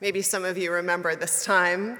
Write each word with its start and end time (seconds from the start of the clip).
maybe 0.00 0.22
some 0.22 0.44
of 0.44 0.58
you 0.58 0.72
remember 0.72 1.14
this 1.14 1.44
time. 1.44 1.98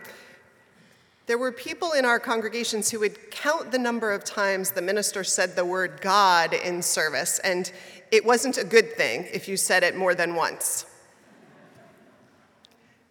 There 1.27 1.38
were 1.38 1.50
people 1.50 1.92
in 1.92 2.04
our 2.04 2.20
congregations 2.20 2.91
who 2.91 3.00
would 3.00 3.30
count 3.30 3.73
the 3.73 3.78
number 3.78 4.12
of 4.12 4.24
times 4.24 4.70
the 4.70 4.82
minister 4.82 5.24
said 5.24 5.56
the 5.56 5.64
word 5.64 6.01
God 6.01 6.52
in 6.52 6.82
service, 6.82 7.40
and 7.40 7.70
it 8.12 8.24
wasn't 8.24 8.59
a 8.59 8.64
good 8.64 8.92
thing 8.92 9.27
if 9.32 9.48
you 9.48 9.56
said 9.56 9.82
it 9.82 9.96
more 9.96 10.14
than 10.14 10.34
once. 10.34 10.87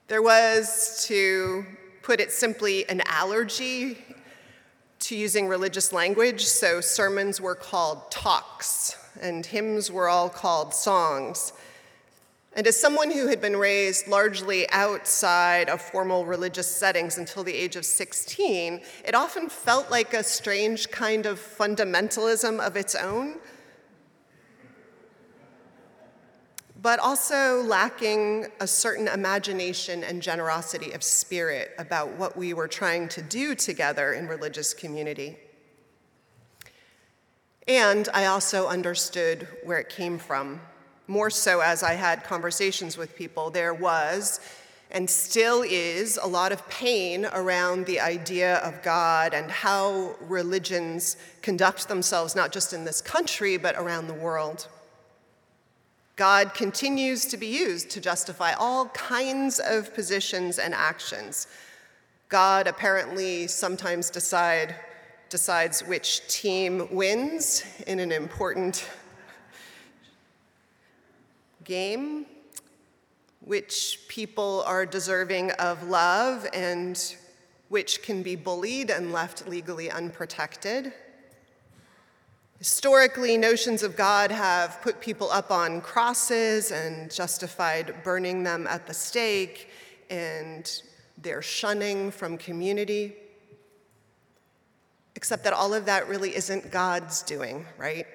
There 0.08 0.22
was, 0.22 1.04
to 1.08 1.66
put 2.04 2.20
it 2.20 2.32
simply, 2.32 2.88
an 2.88 3.02
allergy 3.06 3.98
to 5.00 5.16
using 5.16 5.48
religious 5.48 5.92
language, 5.92 6.46
so 6.46 6.80
sermons 6.80 7.42
were 7.42 7.56
called 7.56 8.10
talks 8.12 8.98
and 9.22 9.46
hymns 9.46 9.92
were 9.92 10.08
all 10.08 10.30
called 10.30 10.74
songs. 10.74 11.54
And 12.56 12.66
as 12.68 12.80
someone 12.80 13.12
who 13.12 13.28
had 13.28 13.42
been 13.42 13.58
raised 13.58 14.08
largely 14.08 14.70
outside 14.72 15.68
of 15.68 15.82
formal 15.82 16.26
religious 16.26 16.74
settings 16.74 17.18
until 17.18 17.44
the 17.44 17.54
age 17.54 17.76
of 17.76 17.86
16, 17.86 18.80
it 19.04 19.14
often 19.14 19.50
felt 19.50 19.92
like 19.92 20.14
a 20.14 20.24
strange 20.24 20.90
kind 20.90 21.26
of 21.26 21.38
fundamentalism 21.38 22.66
of 22.66 22.78
its 22.78 22.96
own, 22.96 23.40
but 26.82 26.98
also 27.00 27.62
lacking 27.64 28.48
a 28.62 28.68
certain 28.68 29.10
imagination 29.10 30.06
and 30.06 30.22
generosity 30.22 30.94
of 30.94 31.04
spirit 31.04 31.72
about 31.78 32.14
what 32.14 32.38
we 32.38 32.54
were 32.54 32.70
trying 32.70 33.10
to 33.10 33.22
do 33.22 33.54
together 33.54 34.14
in 34.14 34.30
religious 34.30 34.74
community. 34.74 35.38
And 37.68 38.08
I 38.14 38.28
also 38.28 38.68
understood 38.68 39.46
where 39.66 39.80
it 39.80 39.90
came 39.90 40.18
from. 40.18 40.62
More 41.08 41.30
so 41.30 41.60
as 41.62 41.84
I 41.84 41.94
had 41.94 42.24
conversations 42.24 42.98
with 42.98 43.16
people, 43.16 43.50
there 43.50 43.74
was 43.74 44.40
and 44.92 45.10
still 45.10 45.64
is 45.64 46.18
a 46.22 46.28
lot 46.28 46.52
of 46.52 46.68
pain 46.70 47.26
around 47.34 47.86
the 47.86 48.00
idea 48.00 48.58
of 48.58 48.82
God 48.82 49.34
and 49.34 49.50
how 49.52 50.16
religions 50.22 51.18
conduct 51.42 51.88
themselves, 51.88 52.36
not 52.36 52.52
just 52.52 52.72
in 52.72 52.86
this 52.86 53.02
country, 53.02 53.58
but 53.58 53.76
around 53.76 54.08
the 54.08 54.14
world. 54.14 54.68
God 56.16 56.54
continues 56.54 57.26
to 57.26 57.36
be 57.36 57.48
used 57.48 57.90
to 57.92 58.00
justify 58.00 58.54
all 58.54 58.88
kinds 58.90 59.60
of 59.60 59.94
positions 59.94 60.60
and 60.60 60.74
actions. 60.74 61.48
God 62.30 62.68
apparently 62.68 63.48
sometimes 63.48 64.10
decide 64.10 64.76
decides 65.30 65.82
which 65.82 66.26
team 66.28 66.88
wins 66.92 67.64
in 67.88 68.00
an 68.00 68.12
important 68.12 68.88
game, 71.66 72.26
which 73.42 74.00
people 74.08 74.64
are 74.66 74.86
deserving 74.86 75.52
of 75.52 75.84
love 75.84 76.48
and 76.54 77.16
which 77.70 78.02
can 78.02 78.24
be 78.24 78.36
bullied 78.36 78.90
and 78.90 79.12
left 79.12 79.48
legally 79.48 79.90
unprotected. 79.92 80.94
Historically, 82.58 83.38
notions 83.38 83.84
of 83.84 83.98
God 83.98 84.32
have 84.32 84.82
put 84.82 85.02
people 85.02 85.30
up 85.30 85.52
on 85.52 85.82
crosses 85.82 86.72
and 86.72 87.12
justified 87.12 87.94
burning 88.04 88.44
them 88.44 88.66
at 88.68 88.88
the 88.88 88.94
stake 88.94 89.70
and 90.10 90.82
their 91.18 91.42
shunning 91.42 92.12
from 92.12 92.38
community. 92.38 93.14
Except 95.16 95.44
that 95.44 95.54
all 95.54 95.74
of 95.74 95.86
that 95.86 96.08
really 96.08 96.36
isn't 96.36 96.72
God's 96.72 97.24
doing, 97.24 97.66
right? 97.78 98.08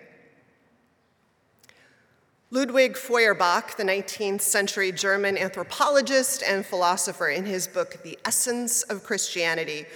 Ludwig 2.52 2.96
Feuerbach, 2.96 3.76
the 3.76 3.84
19th 3.84 4.40
century 4.40 4.90
German 4.90 5.38
anthropologist 5.38 6.42
and 6.42 6.66
philosopher, 6.66 7.28
in 7.28 7.44
his 7.44 7.68
book, 7.68 8.02
The 8.02 8.18
Essence 8.24 8.82
of 8.82 9.04
Christianity, 9.04 9.86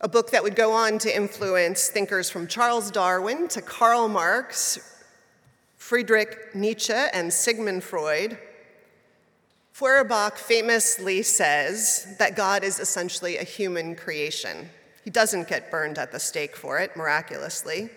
a 0.00 0.08
book 0.08 0.30
that 0.30 0.44
would 0.44 0.54
go 0.54 0.70
on 0.70 0.98
to 1.00 1.14
influence 1.14 1.88
thinkers 1.88 2.30
from 2.30 2.46
Charles 2.46 2.92
Darwin 2.92 3.48
to 3.48 3.60
Karl 3.60 4.06
Marx, 4.06 4.78
Friedrich 5.76 6.54
Nietzsche, 6.54 6.92
and 6.92 7.32
Sigmund 7.32 7.82
Freud, 7.82 8.38
Feuerbach 9.72 10.36
famously 10.36 11.22
says 11.22 12.14
that 12.20 12.36
God 12.36 12.62
is 12.62 12.78
essentially 12.78 13.38
a 13.38 13.44
human 13.44 13.96
creation. 13.96 14.70
He 15.02 15.10
doesn't 15.10 15.48
get 15.48 15.68
burned 15.68 15.98
at 15.98 16.12
the 16.12 16.20
stake 16.20 16.54
for 16.54 16.78
it, 16.78 16.96
miraculously. 16.96 17.90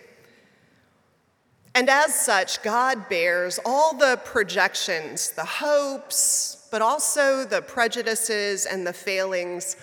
And 1.76 1.90
as 1.90 2.14
such, 2.14 2.62
God 2.62 3.10
bears 3.10 3.60
all 3.66 3.96
the 3.96 4.20
projections, 4.24 5.32
the 5.32 5.46
hopes, 5.46 6.68
but 6.70 6.82
also 6.82 7.46
the 7.46 7.62
prejudices 7.62 8.66
and 8.66 8.86
the 8.86 8.94
failings 8.94 9.76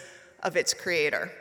of 0.42 0.56
its 0.56 0.72
creator. 0.72 1.32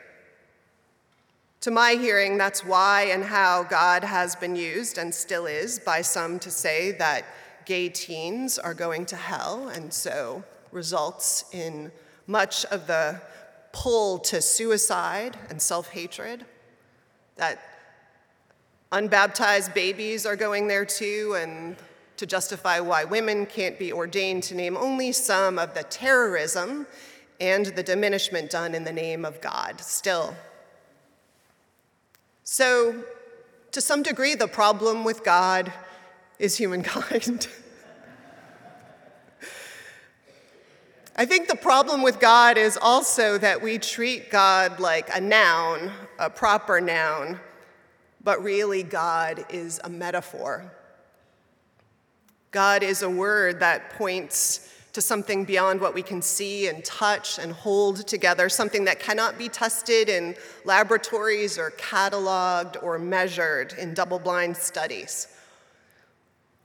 To 1.61 1.71
my 1.71 1.93
hearing, 1.93 2.37
that's 2.37 2.65
why 2.65 3.03
and 3.11 3.23
how 3.23 3.63
God 3.63 4.03
has 4.03 4.35
been 4.35 4.55
used 4.55 4.97
and 4.97 5.13
still 5.13 5.45
is 5.45 5.77
by 5.77 6.01
some 6.01 6.39
to 6.39 6.49
say 6.49 6.93
that 6.93 7.25
gay 7.65 7.89
teens 7.89 8.57
are 8.57 8.73
going 8.73 9.05
to 9.07 9.15
hell, 9.15 9.67
and 9.67 9.93
so 9.93 10.43
results 10.71 11.45
in 11.51 11.91
much 12.25 12.65
of 12.65 12.87
the 12.87 13.21
pull 13.71 14.17
to 14.19 14.41
suicide 14.41 15.37
and 15.49 15.61
self 15.61 15.89
hatred, 15.89 16.45
that 17.35 17.59
unbaptized 18.91 19.73
babies 19.73 20.25
are 20.25 20.35
going 20.35 20.67
there 20.67 20.85
too, 20.85 21.35
and 21.37 21.75
to 22.17 22.25
justify 22.25 22.79
why 22.79 23.03
women 23.03 23.45
can't 23.45 23.79
be 23.79 23.93
ordained, 23.93 24.43
to 24.43 24.55
name 24.55 24.75
only 24.75 25.11
some 25.11 25.57
of 25.57 25.73
the 25.73 25.83
terrorism 25.83 26.85
and 27.39 27.67
the 27.67 27.83
diminishment 27.83 28.49
done 28.49 28.75
in 28.75 28.83
the 28.83 28.91
name 28.91 29.23
of 29.23 29.39
God 29.39 29.79
still. 29.79 30.35
So, 32.43 33.03
to 33.71 33.79
some 33.81 34.03
degree, 34.03 34.35
the 34.35 34.47
problem 34.47 35.03
with 35.03 35.23
God 35.23 35.71
is 36.39 36.57
humankind. 36.57 37.47
I 41.15 41.25
think 41.25 41.47
the 41.47 41.55
problem 41.55 42.01
with 42.01 42.19
God 42.19 42.57
is 42.57 42.77
also 42.81 43.37
that 43.37 43.61
we 43.61 43.77
treat 43.77 44.31
God 44.31 44.79
like 44.79 45.09
a 45.15 45.21
noun, 45.21 45.91
a 46.17 46.29
proper 46.29 46.81
noun, 46.81 47.39
but 48.23 48.43
really, 48.43 48.83
God 48.83 49.45
is 49.49 49.79
a 49.83 49.89
metaphor. 49.89 50.73
God 52.51 52.83
is 52.83 53.01
a 53.01 53.09
word 53.09 53.59
that 53.59 53.91
points 53.91 54.73
to 54.93 55.01
something 55.01 55.45
beyond 55.45 55.79
what 55.79 55.93
we 55.93 56.01
can 56.01 56.21
see 56.21 56.67
and 56.67 56.83
touch 56.83 57.37
and 57.37 57.51
hold 57.51 58.07
together, 58.07 58.49
something 58.49 58.85
that 58.85 58.99
cannot 58.99 59.37
be 59.37 59.47
tested 59.47 60.09
in 60.09 60.35
laboratories 60.65 61.59
or 61.59 61.71
cataloged 61.71 62.81
or 62.81 62.97
measured 62.97 63.73
in 63.73 63.93
double 63.93 64.17
blind 64.17 64.57
studies. 64.57 65.27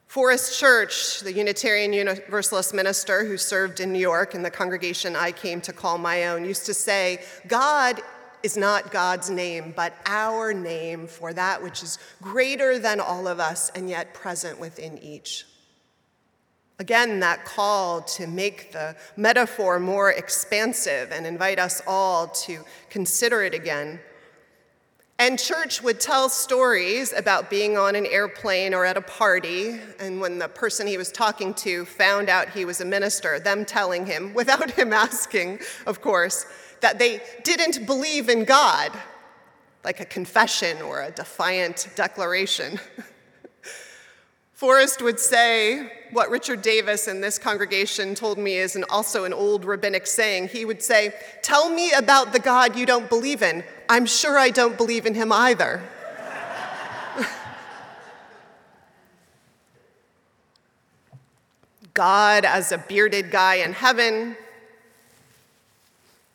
Forrest 0.07 0.59
Church, 0.59 1.21
the 1.21 1.33
Unitarian 1.33 1.93
Universalist 1.93 2.73
minister 2.73 3.25
who 3.25 3.37
served 3.37 3.81
in 3.81 3.93
New 3.93 3.99
York 3.99 4.35
in 4.35 4.43
the 4.43 4.51
congregation 4.51 5.17
I 5.17 5.33
came 5.33 5.61
to 5.63 5.73
call 5.73 5.99
my 5.99 6.27
own, 6.27 6.45
used 6.45 6.67
to 6.67 6.75
say, 6.75 7.23
God 7.49 8.01
is 8.45 8.57
not 8.59 8.93
God's 8.93 9.31
name, 9.31 9.73
but 9.75 9.95
our 10.05 10.53
name 10.53 11.07
for 11.07 11.33
that 11.33 11.63
which 11.63 11.83
is 11.83 11.99
greater 12.21 12.79
than 12.79 13.01
all 13.01 13.27
of 13.27 13.41
us 13.41 13.71
and 13.71 13.89
yet 13.89 14.13
present 14.13 14.61
within 14.61 14.99
each. 14.99 15.47
Again, 16.79 17.21
that 17.21 17.45
call 17.47 18.03
to 18.03 18.27
make 18.27 18.71
the 18.73 18.97
metaphor 19.17 19.81
more 19.81 20.11
expansive 20.11 21.11
and 21.11 21.27
invite 21.27 21.59
us 21.59 21.81
all 21.87 22.29
to 22.29 22.65
consider 22.91 23.43
it 23.43 23.55
again 23.55 23.99
and 25.19 25.39
church 25.39 25.81
would 25.81 26.01
tell 26.01 26.29
stories 26.29 27.13
about 27.13 27.49
being 27.49 27.79
on 27.79 27.95
an 27.95 28.05
airplane 28.05 28.75
or 28.75 28.85
at 28.85 28.97
a 28.97 29.01
party, 29.01 29.79
and 30.01 30.21
when 30.21 30.41
the 30.41 30.49
person 30.49 30.89
he 30.89 30.97
was 30.97 31.13
talking 31.13 31.55
to 31.55 31.85
found 31.85 32.29
out 32.29 32.49
he 32.49 32.65
was 32.65 32.81
a 32.81 32.85
minister, 32.85 33.39
them 33.39 33.65
telling 33.65 34.07
him, 34.07 34.35
without 34.35 34.73
him 34.73 34.93
asking, 34.93 35.61
of 35.87 36.01
course, 36.01 36.47
that 36.85 36.99
they 36.99 37.19
didn't 37.45 37.87
believe 37.87 38.29
in 38.29 38.45
God, 38.45 38.93
like 39.85 40.01
a 40.01 40.05
confession 40.05 40.83
or 40.83 41.01
a 41.01 41.11
defiant 41.11 41.89
declaration. 41.97 42.79
Forrest 44.53 45.01
would 45.01 45.19
say 45.19 45.91
what 46.13 46.29
Richard 46.29 46.61
Davis 46.61 47.09
in 47.09 47.23
this 47.23 47.39
congregation 47.39 48.15
told 48.15 48.37
me 48.37 48.57
is 48.57 48.77
an, 48.77 48.85
also 48.91 49.25
an 49.25 49.33
old 49.33 49.65
rabbinic 49.65 50.07
saying. 50.07 50.49
He 50.49 50.67
would 50.67 50.83
say, 50.83 51.15
Tell 51.41 51.71
me 51.71 51.91
about 51.93 52.35
the 52.35 52.39
God 52.39 52.77
you 52.77 52.85
don't 52.85 53.09
believe 53.09 53.43
in. 53.43 53.65
I'm 53.89 54.05
sure 54.05 54.39
I 54.39 54.51
don't 54.51 54.77
believe 54.77 55.07
in 55.07 55.15
him 55.15 55.33
either. 55.33 55.83
God 61.95 62.45
as 62.45 62.73
a 62.73 62.79
bearded 62.79 63.31
guy 63.31 63.55
in 63.55 63.73
heaven, 63.73 64.37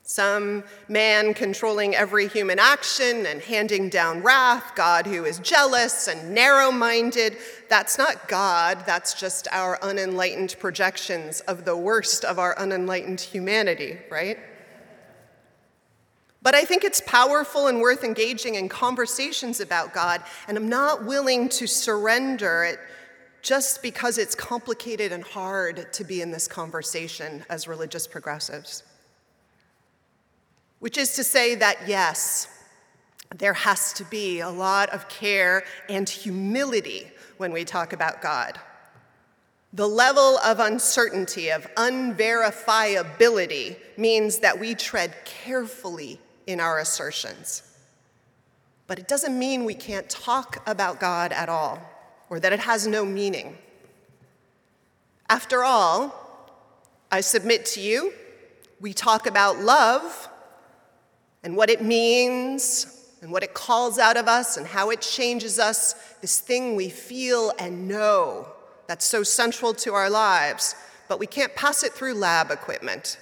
some 0.10 0.64
man 0.88 1.36
controlling 1.36 1.94
every 1.94 2.28
human 2.28 2.58
action 2.58 3.28
and 3.28 3.44
handing 3.44 3.90
down 3.90 4.24
wrath, 4.24 4.74
God 4.74 5.06
who 5.06 5.24
is 5.24 5.38
jealous 5.38 6.08
and 6.08 6.34
narrow 6.34 6.72
minded. 6.72 7.38
That's 7.70 8.00
not 8.00 8.28
God, 8.28 8.84
that's 8.88 9.14
just 9.14 9.48
our 9.52 9.78
unenlightened 9.84 10.56
projections 10.58 11.42
of 11.42 11.64
the 11.64 11.78
worst 11.78 12.26
of 12.26 12.40
our 12.40 12.58
unenlightened 12.58 13.22
humanity, 13.22 14.00
right? 14.10 14.40
But 16.42 16.56
I 16.56 16.66
think 16.66 16.84
it's 16.84 17.02
powerful 17.06 17.68
and 17.68 17.80
worth 17.80 18.04
engaging 18.04 18.56
in 18.56 18.68
conversations 18.68 19.60
about 19.60 19.94
God, 19.94 20.24
and 20.48 20.58
I'm 20.58 20.70
not 20.70 21.06
willing 21.06 21.50
to 21.50 21.68
surrender 21.68 22.64
it 22.64 22.80
just 23.44 23.84
because 23.84 24.18
it's 24.18 24.34
complicated 24.34 25.12
and 25.12 25.24
hard 25.24 25.94
to 25.94 26.04
be 26.04 26.24
in 26.24 26.32
this 26.32 26.48
conversation 26.48 27.46
as 27.48 27.68
religious 27.68 28.08
progressives 28.08 28.82
which 30.80 30.98
is 30.98 31.16
to 31.16 31.24
say 31.24 31.56
that 31.56 31.88
yes, 31.88 32.48
there 33.36 33.54
has 33.54 33.94
to 33.94 34.04
be 34.06 34.40
a 34.40 34.50
lot 34.50 34.90
of 34.90 35.08
care 35.08 35.64
and 35.88 36.10
humility 36.10 37.12
when 37.38 37.52
we 37.52 37.64
talk 37.64 37.94
about 37.94 38.22
God. 38.22 38.60
The 39.72 39.88
level 39.88 40.40
of 40.40 40.60
uncertainty, 40.60 41.52
of 41.52 41.68
unverifiability, 41.76 43.76
means 43.98 44.40
that 44.40 44.60
we 44.60 44.74
tread 44.74 45.14
carefully 45.26 46.20
in 46.48 46.60
our 46.60 46.80
assertions. 46.80 47.62
But 48.88 48.98
it 48.98 49.08
doesn't 49.08 49.38
mean 49.38 49.66
we 49.66 49.76
can't 49.76 50.10
talk 50.10 50.68
about 50.68 51.00
God 51.00 51.32
at 51.32 51.50
all, 51.50 51.80
or 52.32 52.40
that 52.40 52.52
it 52.52 52.62
has 52.62 52.88
no 52.88 53.06
meaning. 53.06 53.60
After 55.30 55.64
all, 55.64 56.16
I 57.12 57.22
submit 57.22 57.68
to 57.68 57.80
you, 57.80 58.12
we 58.82 58.94
talk 58.94 59.28
about 59.28 59.60
love 59.60 60.30
and 61.50 61.58
what 61.58 61.72
it 61.72 61.82
means 61.82 63.08
and 63.24 63.32
what 63.32 63.42
it 63.42 63.56
calls 63.56 63.98
out 63.98 64.18
of 64.18 64.28
us 64.28 64.56
and 64.56 64.68
how 64.68 64.92
it 64.92 65.02
changes 65.02 65.58
us, 65.58 65.96
this 66.22 66.40
thing 66.40 66.76
we 66.76 66.90
feel 66.90 67.52
and 67.58 67.88
know 67.88 68.48
that's 68.86 69.04
so 69.04 69.24
central 69.24 69.74
to 69.74 69.96
our 69.96 70.12
lives, 70.12 70.76
but 71.08 71.20
we 71.20 71.26
can't 71.26 71.56
pass 71.56 71.82
it 71.82 71.92
through 71.92 72.14
lab 72.14 72.52
equipment. 72.52 73.18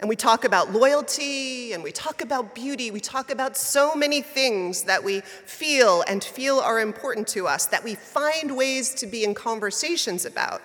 And 0.00 0.08
we 0.08 0.16
talk 0.16 0.44
about 0.44 0.72
loyalty 0.72 1.74
and 1.74 1.84
we 1.84 1.92
talk 1.92 2.22
about 2.22 2.56
beauty. 2.56 2.90
We 2.90 2.98
talk 2.98 3.30
about 3.30 3.56
so 3.56 3.94
many 3.94 4.20
things 4.20 4.82
that 4.82 5.04
we 5.04 5.20
feel 5.20 6.02
and 6.08 6.24
feel 6.24 6.58
are 6.58 6.80
important 6.80 7.28
to 7.28 7.46
us 7.46 7.66
that 7.66 7.84
we 7.84 7.94
find 7.94 8.56
ways 8.56 8.94
to 8.94 9.06
be 9.06 9.22
in 9.22 9.34
conversations 9.34 10.24
about. 10.26 10.60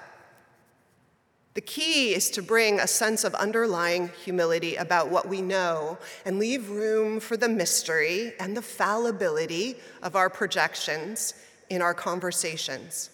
The 1.56 1.62
key 1.62 2.13
is 2.13 2.30
to 2.31 2.42
bring 2.42 2.80
a 2.80 2.88
sense 2.88 3.24
of 3.24 3.34
underlying 3.34 4.12
humility 4.24 4.75
about 4.75 5.10
what 5.10 5.30
we 5.30 5.42
know 5.42 5.98
and 6.25 6.38
leave 6.38 6.69
room 6.69 7.22
for 7.22 7.38
the 7.38 7.48
mystery 7.48 8.34
and 8.42 8.56
the 8.56 8.62
fallibility 8.62 9.78
of 10.04 10.18
our 10.18 10.30
projections 10.30 11.34
in 11.69 11.81
our 11.81 11.94
conversations. 11.94 13.10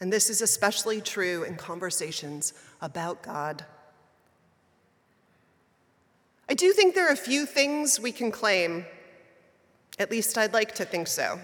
And 0.00 0.12
this 0.12 0.28
is 0.28 0.42
especially 0.42 1.00
true 1.00 1.44
in 1.44 1.56
conversations 1.56 2.52
about 2.82 3.22
God. 3.22 3.64
I 6.46 6.52
do 6.52 6.74
think 6.74 6.94
there 6.94 7.08
are 7.08 7.12
a 7.12 7.16
few 7.16 7.46
things 7.46 7.98
we 7.98 8.12
can 8.12 8.30
claim. 8.30 8.84
At 9.98 10.10
least 10.10 10.36
I'd 10.36 10.52
like 10.52 10.74
to 10.74 10.84
think 10.84 11.06
so. 11.06 11.40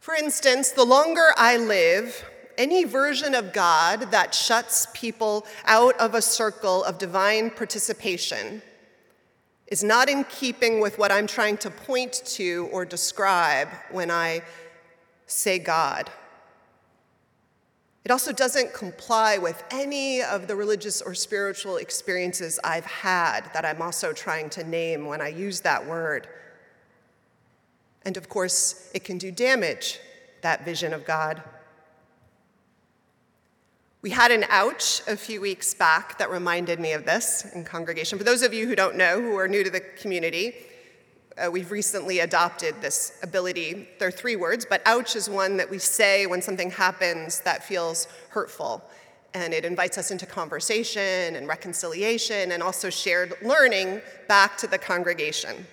For 0.00 0.14
instance, 0.14 0.70
the 0.70 0.84
longer 0.84 1.32
I 1.38 1.56
live, 1.56 2.22
any 2.58 2.84
version 2.84 3.34
of 3.34 3.52
God 3.52 4.10
that 4.10 4.34
shuts 4.34 4.86
people 4.94 5.46
out 5.64 5.96
of 5.98 6.14
a 6.14 6.22
circle 6.22 6.84
of 6.84 6.98
divine 6.98 7.50
participation 7.50 8.62
is 9.66 9.82
not 9.82 10.08
in 10.08 10.24
keeping 10.24 10.80
with 10.80 10.98
what 10.98 11.10
I'm 11.10 11.26
trying 11.26 11.56
to 11.58 11.70
point 11.70 12.22
to 12.26 12.68
or 12.72 12.84
describe 12.84 13.68
when 13.90 14.10
I 14.10 14.42
say 15.26 15.58
God. 15.58 16.10
It 18.04 18.12
also 18.12 18.30
doesn't 18.30 18.72
comply 18.72 19.36
with 19.36 19.64
any 19.72 20.22
of 20.22 20.46
the 20.46 20.54
religious 20.54 21.02
or 21.02 21.12
spiritual 21.12 21.78
experiences 21.78 22.60
I've 22.62 22.84
had 22.84 23.50
that 23.52 23.64
I'm 23.64 23.82
also 23.82 24.12
trying 24.12 24.48
to 24.50 24.62
name 24.62 25.06
when 25.06 25.20
I 25.20 25.28
use 25.28 25.62
that 25.62 25.84
word. 25.84 26.28
And 28.04 28.16
of 28.16 28.28
course, 28.28 28.88
it 28.94 29.02
can 29.02 29.18
do 29.18 29.32
damage, 29.32 29.98
that 30.42 30.64
vision 30.64 30.92
of 30.92 31.04
God. 31.04 31.42
We 34.06 34.12
had 34.12 34.30
an 34.30 34.44
ouch 34.50 35.02
a 35.08 35.16
few 35.16 35.40
weeks 35.40 35.74
back 35.74 36.16
that 36.18 36.30
reminded 36.30 36.78
me 36.78 36.92
of 36.92 37.04
this 37.04 37.44
in 37.56 37.64
congregation. 37.64 38.18
For 38.18 38.22
those 38.22 38.42
of 38.42 38.54
you 38.54 38.68
who 38.68 38.76
don't 38.76 38.94
know, 38.94 39.20
who 39.20 39.36
are 39.36 39.48
new 39.48 39.64
to 39.64 39.68
the 39.68 39.80
community, 39.80 40.54
uh, 41.36 41.50
we've 41.50 41.72
recently 41.72 42.20
adopted 42.20 42.76
this 42.80 43.18
ability. 43.24 43.88
There 43.98 44.06
are 44.06 44.12
three 44.12 44.36
words, 44.36 44.64
but 44.64 44.80
ouch 44.86 45.16
is 45.16 45.28
one 45.28 45.56
that 45.56 45.68
we 45.68 45.80
say 45.80 46.24
when 46.26 46.40
something 46.40 46.70
happens 46.70 47.40
that 47.40 47.64
feels 47.64 48.06
hurtful. 48.28 48.80
And 49.34 49.52
it 49.52 49.64
invites 49.64 49.98
us 49.98 50.12
into 50.12 50.24
conversation 50.24 51.34
and 51.34 51.48
reconciliation 51.48 52.52
and 52.52 52.62
also 52.62 52.90
shared 52.90 53.34
learning 53.42 54.02
back 54.28 54.56
to 54.58 54.68
the 54.68 54.78
congregation. 54.78 55.66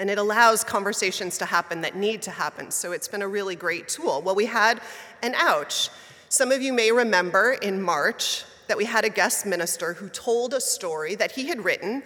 And 0.00 0.10
it 0.10 0.18
allows 0.18 0.64
conversations 0.64 1.38
to 1.38 1.44
happen 1.44 1.80
that 1.82 1.94
need 1.94 2.22
to 2.22 2.32
happen. 2.32 2.72
So 2.72 2.90
it's 2.90 3.06
been 3.06 3.22
a 3.22 3.28
really 3.28 3.54
great 3.54 3.86
tool. 3.86 4.20
Well, 4.20 4.34
we 4.34 4.46
had 4.46 4.80
an 5.22 5.34
ouch. 5.36 5.90
Some 6.36 6.52
of 6.52 6.60
you 6.60 6.74
may 6.74 6.92
remember 6.92 7.52
in 7.54 7.80
March 7.80 8.44
that 8.66 8.76
we 8.76 8.84
had 8.84 9.06
a 9.06 9.08
guest 9.08 9.46
minister 9.46 9.94
who 9.94 10.10
told 10.10 10.52
a 10.52 10.60
story 10.60 11.14
that 11.14 11.32
he 11.32 11.48
had 11.48 11.64
written 11.64 12.02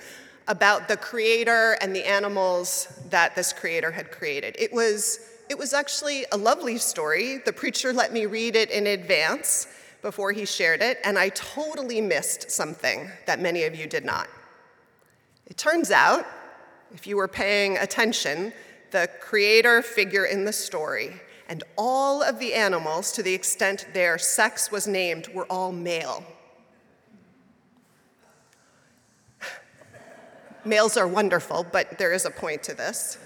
about 0.47 0.87
the 0.87 0.97
creator 0.97 1.77
and 1.81 1.97
the 1.97 2.05
animals 2.05 2.87
that 3.09 3.35
this 3.35 3.53
creator 3.53 3.91
had 3.91 4.13
created. 4.13 4.55
It 4.57 4.73
was, 4.73 5.19
it 5.49 5.59
was 5.59 5.73
actually 5.73 6.27
a 6.31 6.37
lovely 6.37 6.79
story. 6.79 7.39
The 7.39 7.53
preacher 7.53 7.93
let 7.93 8.13
me 8.13 8.27
read 8.27 8.55
it 8.55 8.71
in 8.71 8.87
advance 8.87 9.67
before 10.01 10.31
he 10.31 10.47
shared 10.47 10.81
it, 10.81 10.99
and 11.03 11.19
I 11.19 11.31
totally 11.31 12.01
missed 12.01 12.53
something 12.53 13.11
that 13.27 13.41
many 13.41 13.65
of 13.65 13.75
you 13.75 13.89
did 13.89 14.05
not. 14.05 14.29
It 15.49 15.57
turns 15.57 15.91
out, 15.91 16.25
if 16.95 17.05
you 17.05 17.17
were 17.17 17.27
paying 17.27 17.79
attention, 17.79 18.53
the 18.93 19.11
creator 19.19 19.83
figure 19.83 20.27
in 20.27 20.45
the 20.45 20.53
story 20.53 21.21
and 21.51 21.65
all 21.77 22.23
of 22.23 22.39
the 22.39 22.55
animals, 22.55 23.11
to 23.11 23.25
the 23.25 23.35
extent 23.35 23.89
their 23.93 24.19
sex 24.19 24.71
was 24.71 24.87
named, 24.87 25.27
were 25.35 25.47
all 25.47 25.73
male. 25.73 26.25
Males 30.65 30.97
are 30.97 31.09
wonderful, 31.09 31.67
but 31.73 31.99
there 31.99 32.13
is 32.13 32.25
a 32.25 32.31
point 32.31 32.63
to 32.63 32.73
this. 32.73 33.19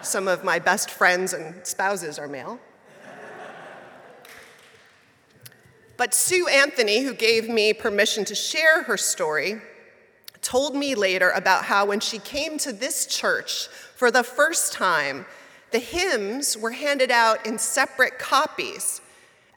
Some 0.00 0.26
of 0.26 0.42
my 0.42 0.58
best 0.58 0.90
friends 0.90 1.34
and 1.34 1.66
spouses 1.66 2.18
are 2.18 2.26
male. 2.26 2.58
But 5.98 6.14
Sue 6.14 6.48
Anthony, 6.48 7.02
who 7.02 7.12
gave 7.12 7.46
me 7.46 7.74
permission 7.74 8.24
to 8.24 8.34
share 8.34 8.84
her 8.84 8.96
story, 8.96 9.60
told 10.40 10.74
me 10.74 10.94
later 10.94 11.28
about 11.30 11.66
how 11.66 11.84
when 11.84 12.00
she 12.00 12.18
came 12.18 12.56
to 12.58 12.72
this 12.72 13.04
church 13.04 13.68
for 13.68 14.10
the 14.10 14.24
first 14.24 14.72
time, 14.72 15.26
the 15.72 15.78
hymns 15.78 16.56
were 16.56 16.70
handed 16.70 17.10
out 17.10 17.46
in 17.46 17.58
separate 17.58 18.18
copies, 18.18 19.00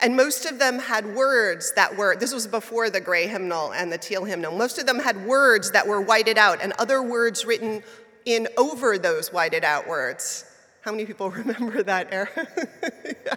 and 0.00 0.16
most 0.16 0.44
of 0.44 0.58
them 0.58 0.78
had 0.78 1.14
words 1.14 1.72
that 1.74 1.96
were, 1.96 2.16
this 2.16 2.34
was 2.34 2.46
before 2.46 2.90
the 2.90 3.00
gray 3.00 3.26
hymnal 3.26 3.72
and 3.72 3.90
the 3.90 3.98
teal 3.98 4.24
hymnal, 4.24 4.52
most 4.52 4.78
of 4.78 4.86
them 4.86 4.98
had 4.98 5.26
words 5.26 5.70
that 5.70 5.86
were 5.86 6.00
whited 6.00 6.36
out 6.36 6.60
and 6.62 6.72
other 6.78 7.02
words 7.02 7.46
written 7.46 7.82
in 8.26 8.48
over 8.58 8.98
those 8.98 9.32
whited 9.32 9.64
out 9.64 9.88
words. 9.88 10.44
How 10.82 10.90
many 10.90 11.06
people 11.06 11.30
remember 11.44 11.82
that 11.82 12.08
era? 12.12 12.28
yeah. 13.04 13.34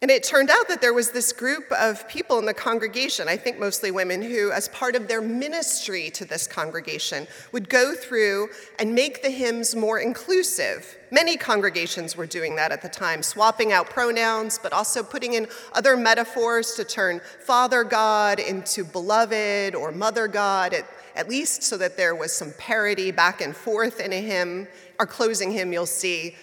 And 0.00 0.12
it 0.12 0.22
turned 0.22 0.48
out 0.48 0.68
that 0.68 0.80
there 0.80 0.94
was 0.94 1.10
this 1.10 1.32
group 1.32 1.64
of 1.72 2.08
people 2.08 2.38
in 2.38 2.46
the 2.46 2.54
congregation, 2.54 3.28
I 3.28 3.36
think 3.36 3.58
mostly 3.58 3.90
women, 3.90 4.22
who, 4.22 4.52
as 4.52 4.68
part 4.68 4.94
of 4.94 5.08
their 5.08 5.20
ministry 5.20 6.08
to 6.10 6.24
this 6.24 6.46
congregation, 6.46 7.26
would 7.50 7.68
go 7.68 7.96
through 7.96 8.50
and 8.78 8.94
make 8.94 9.24
the 9.24 9.30
hymns 9.30 9.74
more 9.74 9.98
inclusive. 9.98 10.96
Many 11.10 11.36
congregations 11.36 12.16
were 12.16 12.26
doing 12.26 12.54
that 12.54 12.70
at 12.70 12.80
the 12.80 12.88
time, 12.88 13.24
swapping 13.24 13.72
out 13.72 13.90
pronouns, 13.90 14.60
but 14.62 14.72
also 14.72 15.02
putting 15.02 15.32
in 15.32 15.48
other 15.72 15.96
metaphors 15.96 16.74
to 16.74 16.84
turn 16.84 17.20
Father 17.40 17.82
God 17.82 18.38
into 18.38 18.84
beloved 18.84 19.74
or 19.74 19.90
Mother 19.90 20.28
God. 20.28 20.74
It, 20.74 20.84
at 21.16 21.28
least 21.28 21.64
so 21.64 21.76
that 21.76 21.96
there 21.96 22.14
was 22.14 22.32
some 22.32 22.52
parity 22.56 23.10
back 23.10 23.40
and 23.40 23.56
forth 23.56 23.98
in 23.98 24.12
a 24.12 24.20
hymn. 24.20 24.68
Our 25.00 25.06
closing 25.06 25.50
hymn, 25.50 25.72
you'll 25.72 25.86
see, 25.86 26.36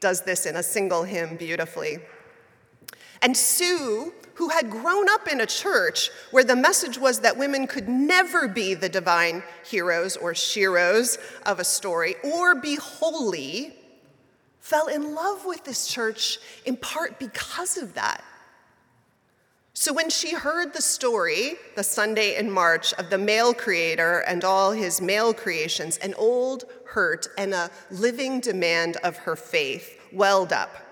does 0.00 0.20
this 0.20 0.44
in 0.44 0.56
a 0.56 0.62
single 0.62 1.04
hymn 1.04 1.36
beautifully. 1.36 2.00
And 3.22 3.36
Sue, 3.36 4.12
who 4.34 4.48
had 4.50 4.70
grown 4.70 5.08
up 5.08 5.26
in 5.26 5.40
a 5.40 5.46
church 5.46 6.10
where 6.30 6.44
the 6.44 6.54
message 6.54 6.98
was 6.98 7.20
that 7.20 7.36
women 7.36 7.66
could 7.66 7.88
never 7.88 8.46
be 8.46 8.74
the 8.74 8.88
divine 8.88 9.42
heroes 9.68 10.16
or 10.16 10.32
sheroes 10.32 11.18
of 11.44 11.58
a 11.58 11.64
story 11.64 12.14
or 12.22 12.54
be 12.54 12.76
holy, 12.76 13.74
fell 14.60 14.86
in 14.86 15.14
love 15.14 15.44
with 15.44 15.64
this 15.64 15.88
church 15.88 16.38
in 16.64 16.76
part 16.76 17.18
because 17.18 17.76
of 17.76 17.94
that. 17.94 18.22
So 19.72 19.92
when 19.92 20.10
she 20.10 20.34
heard 20.34 20.72
the 20.72 20.82
story, 20.82 21.54
the 21.76 21.84
Sunday 21.84 22.36
in 22.36 22.50
March, 22.50 22.92
of 22.94 23.10
the 23.10 23.18
male 23.18 23.54
creator 23.54 24.20
and 24.26 24.44
all 24.44 24.72
his 24.72 25.00
male 25.00 25.32
creations, 25.32 25.98
an 25.98 26.14
old 26.14 26.64
hurt 26.84 27.28
and 27.38 27.54
a 27.54 27.70
living 27.90 28.40
demand 28.40 28.96
of 29.04 29.16
her 29.18 29.36
faith 29.36 30.00
welled 30.12 30.52
up. 30.52 30.87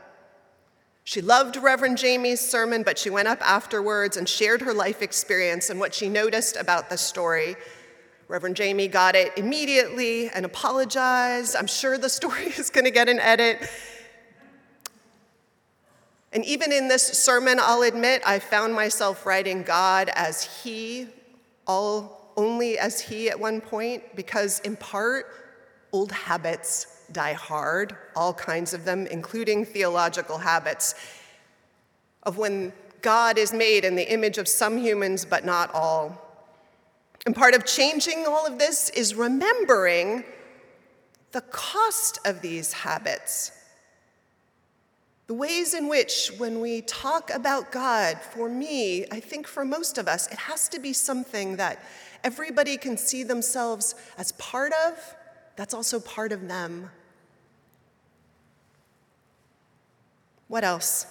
She 1.07 1.21
loved 1.21 1.57
Reverend 1.57 1.99
Jamie's 1.99 2.41
sermon, 2.41 2.83
but 2.83 2.99
she 2.99 3.11
went 3.11 3.29
up 3.29 3.41
afterwards 3.41 4.17
and 4.17 4.29
shared 4.29 4.61
her 4.63 4.75
life 4.75 5.03
experience 5.03 5.71
and 5.71 5.79
what 5.79 5.95
she 5.95 6.09
noticed 6.09 6.57
about 6.57 6.91
the 6.91 6.99
story. 6.99 7.55
Reverend 8.27 8.57
Jamie 8.57 8.89
got 8.89 9.15
it 9.15 9.31
immediately 9.39 10.29
and 10.31 10.45
apologized. 10.45 11.55
I'm 11.55 11.69
sure 11.69 11.97
the 11.97 12.09
story 12.21 12.47
is 12.47 12.71
going 12.71 12.87
to 12.87 12.91
get 12.91 13.09
an 13.09 13.21
edit. 13.21 13.71
And 16.33 16.45
even 16.45 16.73
in 16.73 16.89
this 16.89 17.07
sermon, 17.07 17.59
I'll 17.61 17.83
admit, 17.83 18.23
I 18.27 18.41
found 18.41 18.75
myself 18.75 19.25
writing 19.25 19.63
God 19.63 20.11
as 20.17 20.43
He, 20.65 21.07
all 21.69 22.33
only 22.37 22.81
as 22.81 23.01
He 23.01 23.31
at 23.31 23.39
one 23.39 23.61
point, 23.61 24.17
because 24.17 24.59
in 24.65 24.75
part, 24.75 25.27
old 25.93 26.11
habits 26.11 26.96
die 27.13 27.33
hard, 27.33 27.97
all 28.15 28.35
kinds 28.35 28.75
of 28.75 28.85
them, 28.85 29.07
including 29.07 29.65
theological 29.65 30.39
habits, 30.39 30.95
of 32.23 32.39
when 32.39 32.73
God 33.03 33.39
is 33.39 33.53
made 33.53 33.85
in 33.85 33.95
the 33.95 34.11
image 34.13 34.39
of 34.39 34.49
some 34.49 34.79
humans, 34.79 35.25
but 35.25 35.45
not 35.45 35.73
all. 35.73 36.23
And 37.25 37.35
part 37.35 37.55
of 37.55 37.65
changing 37.65 38.27
all 38.27 38.47
of 38.47 38.59
this 38.59 38.91
is 38.91 39.15
remembering 39.15 40.25
the 41.33 41.41
cost 41.41 42.19
of 42.25 42.41
these 42.41 42.73
habits. 42.73 43.53
The 45.27 45.35
ways 45.35 45.75
in 45.75 45.89
which, 45.89 46.31
when 46.39 46.61
we 46.61 46.83
talk 46.83 47.31
about 47.35 47.73
God, 47.73 48.19
for 48.19 48.49
me, 48.49 49.07
I 49.11 49.19
think 49.19 49.49
for 49.49 49.65
most 49.65 49.99
of 49.99 50.07
us, 50.07 50.29
it 50.29 50.39
has 50.39 50.69
to 50.69 50.79
be 50.79 50.93
something 50.93 51.57
that 51.57 51.83
everybody 52.23 52.77
can 52.77 52.97
see 52.97 53.25
themselves 53.25 53.97
as 54.17 54.33
part 54.33 54.73
of 54.87 55.17
that's 55.57 55.75
also 55.75 55.99
part 55.99 56.33
of 56.33 56.49
them. 56.49 56.91
What 60.49 60.63
else? 60.63 61.07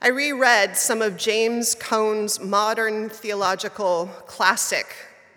I 0.00 0.08
reread 0.08 0.76
some 0.76 1.02
of 1.02 1.16
James 1.16 1.74
Cone's 1.74 2.40
modern 2.40 3.08
theological 3.08 4.06
classic, 4.26 4.86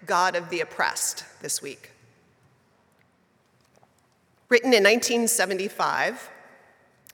God 0.05 0.35
of 0.35 0.49
the 0.49 0.61
Oppressed, 0.61 1.25
this 1.41 1.61
week. 1.61 1.91
Written 4.49 4.73
in 4.73 4.83
1975, 4.83 6.29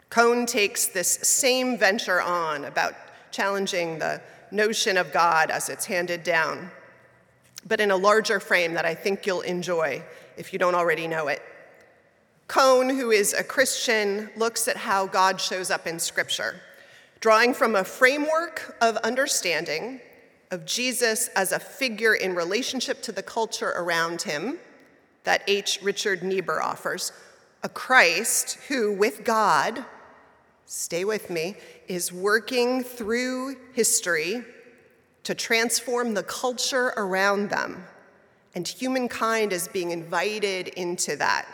Cone 0.09 0.45
takes 0.45 0.87
this 0.87 1.07
same 1.07 1.77
venture 1.77 2.21
on 2.21 2.65
about 2.65 2.95
challenging 3.31 3.99
the 3.99 4.21
notion 4.51 4.97
of 4.97 5.13
God 5.13 5.49
as 5.49 5.69
it's 5.69 5.85
handed 5.85 6.23
down 6.23 6.69
but 7.67 7.79
in 7.79 7.91
a 7.91 7.95
larger 7.95 8.39
frame 8.39 8.73
that 8.73 8.85
I 8.85 8.95
think 8.95 9.25
you'll 9.25 9.41
enjoy 9.41 10.03
if 10.37 10.53
you 10.53 10.59
don't 10.59 10.75
already 10.75 11.07
know 11.07 11.27
it. 11.27 11.41
Cone, 12.47 12.89
who 12.89 13.11
is 13.11 13.33
a 13.33 13.43
Christian, 13.43 14.29
looks 14.37 14.67
at 14.67 14.77
how 14.77 15.05
God 15.05 15.41
shows 15.41 15.69
up 15.69 15.85
in 15.85 15.99
Scripture, 15.99 16.61
drawing 17.19 17.53
from 17.53 17.75
a 17.75 17.83
framework 17.83 18.77
of 18.79 18.95
understanding 18.97 19.99
of 20.49 20.65
Jesus 20.65 21.27
as 21.35 21.51
a 21.51 21.59
figure 21.59 22.15
in 22.15 22.35
relationship 22.35 23.01
to 23.03 23.11
the 23.11 23.23
culture 23.23 23.73
around 23.75 24.21
him 24.21 24.59
that 25.25 25.43
H. 25.45 25.79
Richard 25.81 26.23
Niebuhr 26.23 26.61
offers, 26.61 27.11
a 27.63 27.69
Christ 27.69 28.57
who, 28.69 28.93
with 28.93 29.25
God, 29.25 29.83
stay 30.65 31.03
with 31.03 31.29
me, 31.29 31.57
is 31.89 32.13
working 32.13 32.81
through 32.81 33.57
history 33.73 34.43
to 35.23 35.35
transform 35.35 36.13
the 36.13 36.23
culture 36.23 36.93
around 36.95 37.49
them. 37.49 37.83
And 38.57 38.67
humankind 38.67 39.53
is 39.53 39.67
being 39.67 39.91
invited 39.91 40.69
into 40.69 41.15
that 41.17 41.47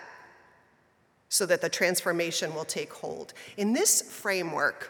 so 1.28 1.46
that 1.46 1.60
the 1.60 1.68
transformation 1.68 2.56
will 2.56 2.64
take 2.64 2.94
hold. 2.94 3.34
In 3.58 3.74
this 3.74 4.02
framework, 4.02 4.90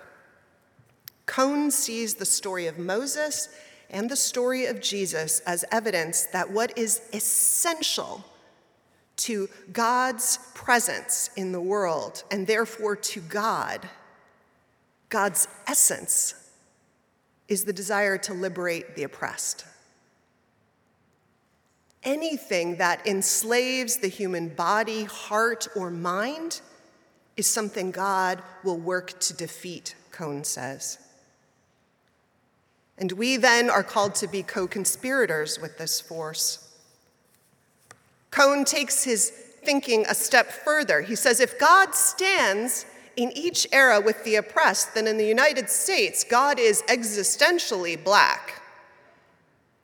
Cone 1.25 1.71
sees 1.71 2.13
the 2.13 2.25
story 2.25 2.67
of 2.67 2.77
Moses 2.77 3.49
and 3.89 4.11
the 4.11 4.15
story 4.15 4.67
of 4.67 4.79
Jesus 4.79 5.39
as 5.39 5.65
evidence 5.71 6.27
that 6.27 6.51
what 6.51 6.77
is 6.77 7.01
essential 7.13 8.23
to 9.15 9.49
God's 9.71 10.37
presence 10.53 11.31
in 11.35 11.51
the 11.51 11.61
world, 11.61 12.25
and 12.29 12.45
therefore 12.45 12.95
to 12.95 13.21
God, 13.21 13.89
God's 15.09 15.47
essence, 15.65 16.35
is 17.47 17.65
the 17.65 17.73
desire 17.73 18.19
to 18.19 18.35
liberate 18.35 18.95
the 18.95 19.01
oppressed. 19.01 19.65
Anything 22.03 22.77
that 22.77 23.05
enslaves 23.07 23.97
the 23.97 24.09
human 24.09 24.49
body, 24.49 25.05
heart, 25.05 25.67
or 25.75 25.89
mind 25.89 26.61
is 27.37 27.47
something 27.47 27.91
God 27.91 28.41
will 28.63 28.77
work 28.77 29.19
to 29.21 29.33
defeat, 29.33 29.95
Cone 30.11 30.43
says. 30.43 30.99
And 32.97 33.11
we 33.13 33.37
then 33.37 33.69
are 33.69 33.83
called 33.83 34.15
to 34.15 34.27
be 34.27 34.43
co 34.43 34.67
conspirators 34.67 35.59
with 35.59 35.77
this 35.77 35.99
force. 35.99 36.69
Cone 38.31 38.65
takes 38.65 39.03
his 39.03 39.29
thinking 39.29 40.05
a 40.09 40.15
step 40.15 40.51
further. 40.51 41.01
He 41.01 41.15
says 41.15 41.39
if 41.39 41.57
God 41.57 41.95
stands 41.95 42.85
in 43.15 43.31
each 43.31 43.67
era 43.71 44.01
with 44.01 44.23
the 44.23 44.35
oppressed, 44.35 44.95
then 44.95 45.07
in 45.07 45.17
the 45.17 45.25
United 45.25 45.69
States, 45.69 46.23
God 46.23 46.59
is 46.59 46.81
existentially 46.83 48.01
black. 48.03 48.62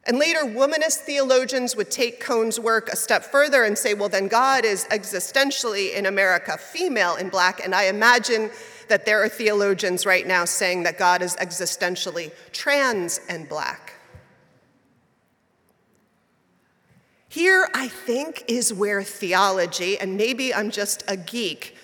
And 0.10 0.18
later, 0.18 0.39
womanist 0.39 1.01
theologians 1.01 1.75
would 1.75 1.92
take 1.92 2.20
Cone's 2.20 2.60
work 2.60 2.89
a 2.89 2.96
step 2.96 3.24
further 3.24 3.63
and 3.63 3.78
say, 3.78 3.94
well, 3.94 4.10
then 4.10 4.28
God 4.28 4.66
is 4.66 4.86
existentially 4.86 5.94
in 5.94 6.08
America 6.08 6.58
female 6.58 7.13
and 7.13 7.30
black. 7.30 7.63
And 7.63 7.75
I 7.75 7.84
imagine 7.84 8.50
that 8.88 9.06
there 9.06 9.24
are 9.24 9.30
theologians 9.30 10.08
right 10.08 10.25
now 10.25 10.46
saying 10.46 10.82
that 10.82 10.98
God 10.98 11.22
is 11.22 11.36
existentially 11.36 12.32
trans 12.51 13.22
and 13.30 13.48
black. 13.48 13.94
Here, 17.28 17.70
I 17.75 17.88
think, 17.88 18.46
is 18.48 18.74
where 18.74 19.04
theology, 19.04 20.00
and 20.00 20.18
maybe 20.18 20.56
I'm 20.56 20.72
just 20.72 21.04
a 21.08 21.18
geek, 21.18 21.75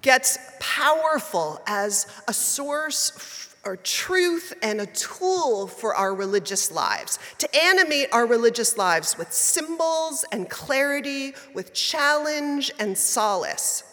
gets 0.00 0.38
powerful 0.60 1.60
as 1.66 2.06
a 2.28 2.32
source 2.32 3.51
or 3.64 3.76
truth 3.76 4.52
and 4.62 4.80
a 4.80 4.86
tool 4.86 5.66
for 5.66 5.94
our 5.94 6.14
religious 6.14 6.72
lives, 6.72 7.18
to 7.38 7.48
animate 7.56 8.08
our 8.12 8.26
religious 8.26 8.76
lives 8.76 9.16
with 9.16 9.32
symbols 9.32 10.24
and 10.32 10.50
clarity, 10.50 11.34
with 11.54 11.72
challenge 11.72 12.72
and 12.78 12.98
solace. 12.98 13.84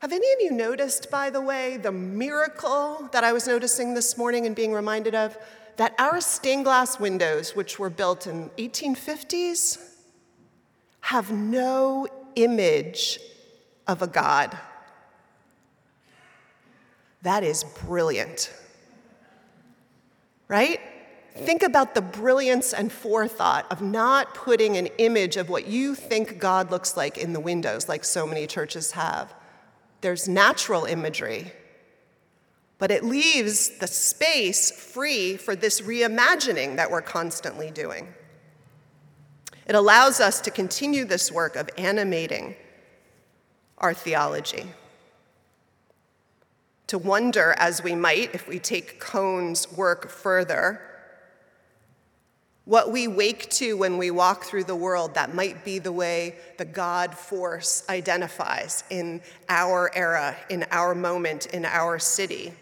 Have 0.00 0.12
any 0.12 0.32
of 0.32 0.40
you 0.40 0.52
noticed, 0.52 1.10
by 1.10 1.30
the 1.30 1.40
way, 1.40 1.78
the 1.78 1.92
miracle 1.92 3.08
that 3.12 3.24
I 3.24 3.32
was 3.32 3.46
noticing 3.46 3.94
this 3.94 4.16
morning 4.16 4.46
and 4.46 4.54
being 4.54 4.72
reminded 4.72 5.14
of? 5.14 5.36
That 5.76 5.94
our 5.98 6.20
stained 6.20 6.64
glass 6.64 6.98
windows, 6.98 7.56
which 7.56 7.78
were 7.78 7.90
built 7.90 8.26
in 8.26 8.50
1850s, 8.50 9.78
have 11.00 11.30
no 11.30 12.06
image 12.34 13.20
of 13.86 14.02
a 14.02 14.06
God. 14.06 14.56
That 17.26 17.42
is 17.42 17.64
brilliant. 17.84 18.52
Right? 20.46 20.78
Think 21.34 21.64
about 21.64 21.96
the 21.96 22.00
brilliance 22.00 22.72
and 22.72 22.92
forethought 22.92 23.66
of 23.72 23.82
not 23.82 24.32
putting 24.32 24.76
an 24.76 24.86
image 24.98 25.36
of 25.36 25.48
what 25.48 25.66
you 25.66 25.96
think 25.96 26.38
God 26.38 26.70
looks 26.70 26.96
like 26.96 27.18
in 27.18 27.32
the 27.32 27.40
windows, 27.40 27.88
like 27.88 28.04
so 28.04 28.28
many 28.28 28.46
churches 28.46 28.92
have. 28.92 29.34
There's 30.02 30.28
natural 30.28 30.84
imagery, 30.84 31.50
but 32.78 32.92
it 32.92 33.02
leaves 33.02 33.76
the 33.78 33.88
space 33.88 34.70
free 34.70 35.36
for 35.36 35.56
this 35.56 35.80
reimagining 35.80 36.76
that 36.76 36.92
we're 36.92 37.02
constantly 37.02 37.72
doing. 37.72 38.14
It 39.66 39.74
allows 39.74 40.20
us 40.20 40.40
to 40.42 40.52
continue 40.52 41.04
this 41.04 41.32
work 41.32 41.56
of 41.56 41.70
animating 41.76 42.54
our 43.78 43.94
theology. 43.94 44.66
To 46.88 46.98
wonder, 46.98 47.54
as 47.58 47.82
we 47.82 47.94
might, 47.94 48.34
if 48.34 48.46
we 48.46 48.58
take 48.58 49.00
Cone's 49.00 49.70
work 49.72 50.08
further, 50.08 50.80
what 52.64 52.90
we 52.90 53.06
wake 53.06 53.48
to 53.50 53.76
when 53.76 53.96
we 53.96 54.10
walk 54.10 54.44
through 54.44 54.64
the 54.64 54.76
world 54.76 55.14
that 55.14 55.34
might 55.34 55.64
be 55.64 55.78
the 55.78 55.92
way 55.92 56.34
the 56.58 56.64
God 56.64 57.14
force 57.14 57.84
identifies 57.88 58.82
in 58.90 59.20
our 59.48 59.90
era, 59.94 60.36
in 60.50 60.66
our 60.72 60.94
moment, 60.94 61.46
in 61.46 61.64
our 61.64 61.98
city. 61.98 62.52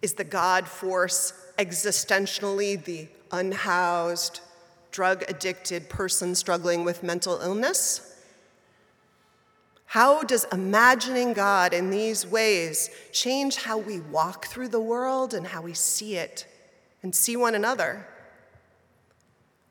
Is 0.00 0.14
the 0.14 0.24
God 0.24 0.68
force 0.68 1.32
existentially 1.58 2.82
the 2.84 3.08
unhoused, 3.32 4.40
drug 4.92 5.24
addicted 5.28 5.88
person 5.88 6.36
struggling 6.36 6.84
with 6.84 7.02
mental 7.02 7.40
illness? 7.40 8.13
How 9.86 10.22
does 10.22 10.46
imagining 10.52 11.32
God 11.32 11.72
in 11.72 11.90
these 11.90 12.26
ways 12.26 12.90
change 13.12 13.56
how 13.56 13.78
we 13.78 14.00
walk 14.00 14.46
through 14.46 14.68
the 14.68 14.80
world 14.80 15.34
and 15.34 15.46
how 15.46 15.62
we 15.62 15.74
see 15.74 16.16
it 16.16 16.46
and 17.02 17.14
see 17.14 17.36
one 17.36 17.54
another? 17.54 18.06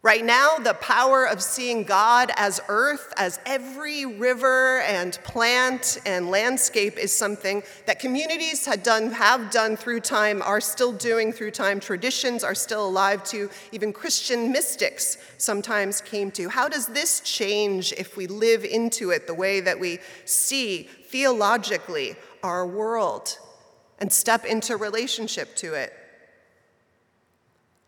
Right 0.04 0.26
now, 0.26 0.58
the 0.58 0.74
power 0.74 1.26
of 1.26 1.42
seeing 1.42 1.86
God 1.86 2.30
as 2.36 2.60
earth, 2.68 3.14
as 3.16 3.40
every 3.46 4.06
river 4.06 4.82
and 4.82 5.18
plant 5.24 5.98
and 6.06 6.30
landscape 6.30 6.98
is 6.98 7.14
something 7.14 7.64
that 7.86 8.00
communities 8.00 8.66
had 8.66 8.84
done, 8.84 9.12
have 9.12 9.50
done 9.50 9.78
through 9.78 10.02
time, 10.02 10.42
are 10.42 10.60
still 10.60 10.92
doing 10.92 11.32
through 11.32 11.52
time. 11.52 11.80
Traditions 11.80 12.44
are 12.44 12.54
still 12.54 12.86
alive 12.86 13.24
to. 13.30 13.50
Even 13.72 13.94
Christian 13.94 14.52
mystics 14.52 15.18
sometimes 15.38 16.02
came 16.02 16.32
to. 16.32 16.50
How 16.50 16.68
does 16.68 16.88
this 16.88 17.22
change 17.22 17.94
if 17.94 18.18
we 18.18 18.28
live 18.28 18.66
into 18.66 19.12
it 19.12 19.26
the 19.26 19.34
way 19.34 19.62
that 19.62 19.80
we 19.80 20.00
see 20.26 20.84
theologically 20.84 22.18
our 22.44 22.68
world 22.68 23.40
and 24.00 24.12
step 24.12 24.44
into 24.44 24.76
relationship 24.76 25.56
to 25.56 25.76
it? 25.76 25.94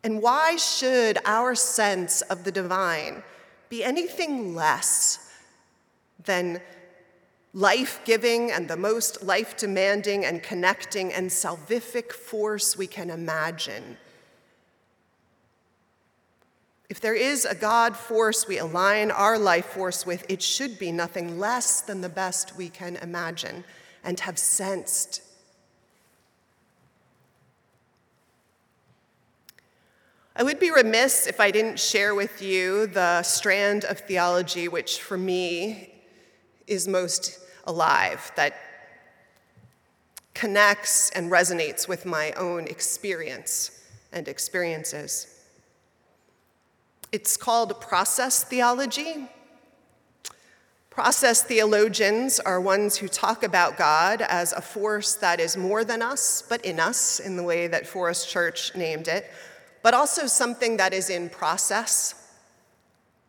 And 0.05 0.21
why 0.21 0.55
should 0.57 1.17
our 1.25 1.55
sense 1.55 2.21
of 2.21 2.43
the 2.43 2.51
divine 2.51 3.23
be 3.69 3.83
anything 3.83 4.53
less 4.53 5.33
than 6.23 6.61
life 7.55 7.99
giving 8.05 8.51
and 8.51 8.67
the 8.67 8.77
most 8.77 9.23
life 9.23 9.57
demanding 9.57 10.23
and 10.23 10.43
connecting 10.43 11.11
and 11.11 11.31
salvific 11.31 12.11
force 12.11 12.77
we 12.77 12.85
can 12.85 13.09
imagine? 13.09 13.97
If 16.87 17.01
there 17.01 17.15
is 17.15 17.45
a 17.45 17.55
God 17.55 17.97
force 17.97 18.47
we 18.47 18.59
align 18.59 19.09
our 19.09 19.39
life 19.39 19.65
force 19.65 20.05
with, 20.05 20.23
it 20.29 20.43
should 20.43 20.77
be 20.77 20.91
nothing 20.91 21.39
less 21.39 21.81
than 21.81 22.01
the 22.01 22.09
best 22.09 22.55
we 22.55 22.69
can 22.69 22.95
imagine 22.97 23.63
and 24.03 24.19
have 24.19 24.37
sensed 24.37 25.23
I 30.37 30.43
would 30.43 30.59
be 30.59 30.69
remiss 30.69 31.27
if 31.27 31.39
I 31.39 31.49
didn't 31.49 31.79
share 31.79 32.13
with 32.13 32.41
you 32.41 32.87
the 32.87 33.23
strand 33.23 33.85
of 33.85 33.99
theology 33.99 34.67
which, 34.67 34.99
for 34.99 35.17
me, 35.17 35.93
is 36.67 36.89
most 36.89 37.39
alive, 37.63 38.33
that 38.35 38.53
connects 40.33 41.09
and 41.11 41.31
resonates 41.31 41.87
with 41.87 42.05
my 42.05 42.33
own 42.33 42.67
experience 42.67 43.81
and 44.11 44.27
experiences. 44.27 45.41
It's 47.13 47.37
called 47.37 47.79
process 47.79 48.43
theology. 48.43 49.29
Process 50.89 51.43
theologians 51.43 52.41
are 52.41 52.59
ones 52.59 52.97
who 52.97 53.07
talk 53.07 53.41
about 53.43 53.77
God 53.77 54.21
as 54.21 54.51
a 54.51 54.61
force 54.61 55.15
that 55.15 55.39
is 55.39 55.55
more 55.55 55.85
than 55.85 56.01
us, 56.01 56.41
but 56.41 56.65
in 56.65 56.77
us, 56.77 57.21
in 57.21 57.37
the 57.37 57.43
way 57.43 57.67
that 57.67 57.87
Forrest 57.87 58.29
Church 58.29 58.75
named 58.75 59.07
it 59.07 59.31
but 59.85 59.93
also 59.93 60.25
something 60.25 60.77
that 60.77 60.95
is 60.95 61.11
in 61.11 61.29
process. 61.29 62.15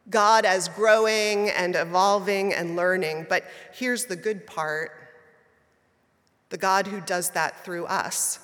God 0.08 0.46
as 0.46 0.70
growing 0.70 1.50
and 1.50 1.76
evolving 1.76 2.54
and 2.54 2.76
learning. 2.76 3.26
But 3.28 3.44
here's 3.74 4.06
the 4.06 4.16
good 4.16 4.46
part 4.46 4.90
the 6.48 6.56
God 6.56 6.86
who 6.86 7.02
does 7.02 7.28
that 7.32 7.62
through 7.62 7.84
us. 7.84 8.38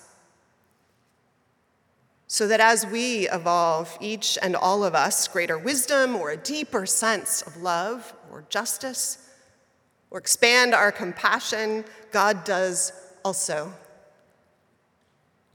So 2.27 2.47
that 2.49 2.61
as 2.61 2.85
we 2.85 3.31
evolve, 3.31 3.97
each 3.99 4.37
and 4.43 4.57
all 4.57 4.85
of 4.85 4.95
us, 4.95 5.27
greater 5.27 5.57
wisdom 5.57 6.15
or 6.15 6.33
a 6.33 6.37
deeper 6.37 6.85
sense 6.85 7.41
of 7.41 7.63
love 7.63 8.13
or 8.31 8.45
justice, 8.51 9.27
or 10.11 10.19
expand 10.19 10.75
our 10.75 10.93
compassion, 10.93 11.87
God 12.11 12.45
does 12.45 12.93
also 13.25 13.73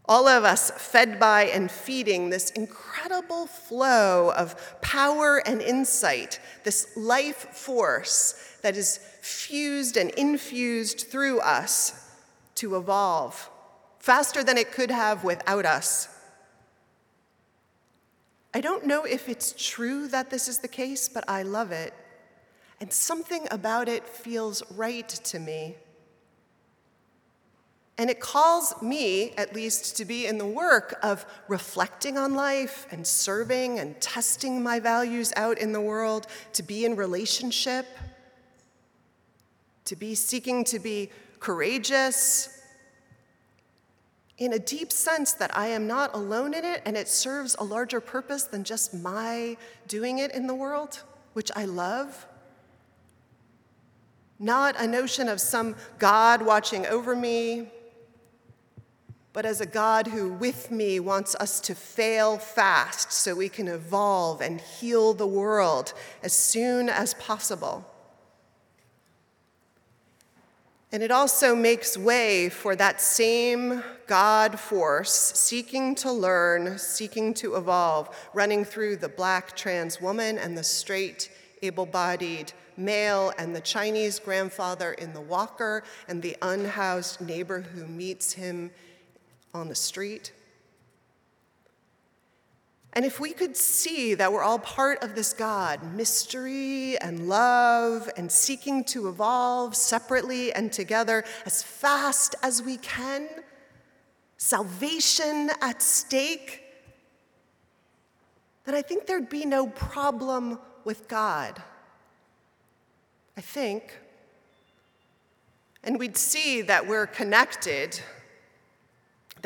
all 0.08 0.28
of 0.28 0.44
us 0.44 0.72
fed 0.72 1.20
by 1.20 1.44
and 1.46 1.70
feeding 1.70 2.30
this 2.30 2.50
incredible 2.52 3.46
flow 3.48 4.32
of 4.32 4.56
power 4.82 5.42
and 5.46 5.62
insight, 5.62 6.40
this 6.64 6.96
life 6.96 7.50
force 7.54 8.58
that 8.62 8.78
is 8.78 9.00
fused 9.22 9.98
and 9.98 10.10
infused 10.12 11.02
through 11.02 11.40
us 11.40 12.10
to 12.56 12.76
evolve 12.76 13.50
faster 14.00 14.44
than 14.44 14.58
it 14.58 14.72
could 14.72 14.90
have 14.90 15.24
without 15.26 15.66
us. 15.66 16.08
I 18.54 18.62
don't 18.62 18.86
know 18.86 19.04
if 19.04 19.28
it's 19.28 19.54
true 19.58 20.08
that 20.08 20.30
this 20.30 20.48
is 20.48 20.60
the 20.60 20.68
case, 20.68 21.10
but 21.10 21.26
I 21.28 21.44
love 21.44 21.72
it. 21.74 21.94
And 22.80 22.94
something 22.94 23.48
about 23.52 23.90
it 23.90 24.08
feels 24.08 24.64
right 24.72 25.10
to 25.10 25.40
me. 25.40 25.76
And 27.98 28.10
it 28.12 28.20
calls 28.20 28.80
me, 28.82 29.32
at 29.38 29.56
least, 29.56 29.98
to 29.98 30.06
be 30.06 30.28
in 30.28 30.38
the 30.38 30.46
work 30.46 31.00
of 31.02 31.26
reflecting 31.48 32.18
on 32.18 32.36
life 32.36 32.86
and 32.92 33.06
serving 33.06 33.80
and 33.80 34.00
testing 34.00 34.62
my 34.62 34.80
values 34.80 35.34
out 35.36 35.58
in 35.58 35.72
the 35.72 35.82
world, 35.82 36.28
to 36.54 36.62
be 36.62 36.86
in 36.86 36.96
relationship, 36.96 37.88
to 39.86 39.96
be 39.96 40.14
seeking 40.14 40.64
to 40.66 40.78
be 40.78 41.10
courageous, 41.40 42.58
in 44.38 44.54
a 44.54 44.60
deep 44.60 44.92
sense 44.92 45.34
that 45.34 45.56
I 45.58 45.68
am 45.68 45.88
not 45.88 46.14
alone 46.14 46.54
in 46.54 46.64
it 46.64 46.84
and 46.86 46.96
it 46.96 47.08
serves 47.08 47.56
a 47.58 47.64
larger 47.64 48.00
purpose 48.00 48.44
than 48.44 48.64
just 48.64 48.94
my 48.94 49.58
doing 49.88 50.20
it 50.20 50.32
in 50.32 50.46
the 50.46 50.54
world, 50.54 51.02
which 51.34 51.52
I 51.56 51.66
love. 51.66 52.28
Not 54.38 54.80
a 54.80 54.86
notion 54.86 55.28
of 55.28 55.42
some 55.42 55.76
God 55.98 56.44
watching 56.44 56.86
over 56.86 57.16
me, 57.16 57.72
but 59.38 59.46
as 59.46 59.62
a 59.62 59.68
God 59.68 60.08
who, 60.08 60.34
with 60.34 60.72
me, 60.72 61.00
wants 61.00 61.36
us 61.36 61.60
to 61.60 61.76
fail 61.76 62.40
fast 62.40 63.12
so 63.12 63.36
we 63.36 63.50
can 63.50 63.68
evolve 63.68 64.42
and 64.42 64.60
heal 64.60 65.14
the 65.14 65.28
world 65.28 65.94
as 66.24 66.34
soon 66.34 66.90
as 66.90 67.14
possible. 67.14 67.86
And 70.92 71.04
it 71.04 71.12
also 71.12 71.56
makes 71.56 71.96
way 71.96 72.50
for 72.50 72.76
that 72.78 73.00
same 73.00 73.84
God 74.08 74.60
force 74.60 75.14
seeking 75.14 75.94
to 75.98 76.12
learn, 76.12 76.80
seeking 76.80 77.36
to 77.36 77.58
evolve, 77.58 78.10
running 78.34 78.66
through 78.66 78.96
the 78.96 79.08
black 79.08 79.56
trans 79.56 80.02
woman 80.02 80.40
and 80.40 80.58
the 80.58 80.64
straight, 80.64 81.30
able 81.62 81.86
bodied 81.86 82.54
male 82.76 83.32
and 83.38 83.56
the 83.56 83.62
Chinese 83.62 84.18
grandfather 84.18 84.94
in 84.94 85.14
the 85.14 85.22
walker 85.22 85.84
and 86.08 86.24
the 86.24 86.36
unhoused 86.42 87.22
neighbor 87.22 87.62
who 87.62 87.86
meets 87.86 88.34
him 88.34 88.72
on 89.58 89.68
the 89.68 89.76
street. 89.76 90.32
And 92.94 93.06
if 93.06 93.20
we 93.20 93.32
could 93.32 93.56
see 93.56 94.14
that 94.16 94.32
we're 94.32 94.42
all 94.42 94.60
part 94.60 95.04
of 95.04 95.14
this 95.14 95.34
God, 95.34 95.84
mystery 95.94 96.98
and 96.98 97.28
love, 97.28 98.10
and 98.18 98.32
seeking 98.32 98.84
to 98.86 99.08
evolve 99.08 99.76
separately 99.76 100.52
and 100.54 100.72
together 100.72 101.24
as 101.46 101.62
fast 101.62 102.36
as 102.42 102.64
we 102.64 102.78
can, 102.78 103.28
salvation 104.38 105.52
at 105.62 105.82
stake, 105.82 106.64
then 108.66 108.74
I 108.74 108.82
think 108.82 109.06
there'd 109.06 109.30
be 109.30 109.46
no 109.46 109.68
problem 109.68 110.60
with 110.84 111.08
God. 111.08 111.62
I 113.38 113.42
think. 113.42 114.00
And 115.84 116.00
we'd 116.00 116.18
see 116.18 116.64
that 116.64 116.88
we're 116.88 117.06
connected 117.06 118.02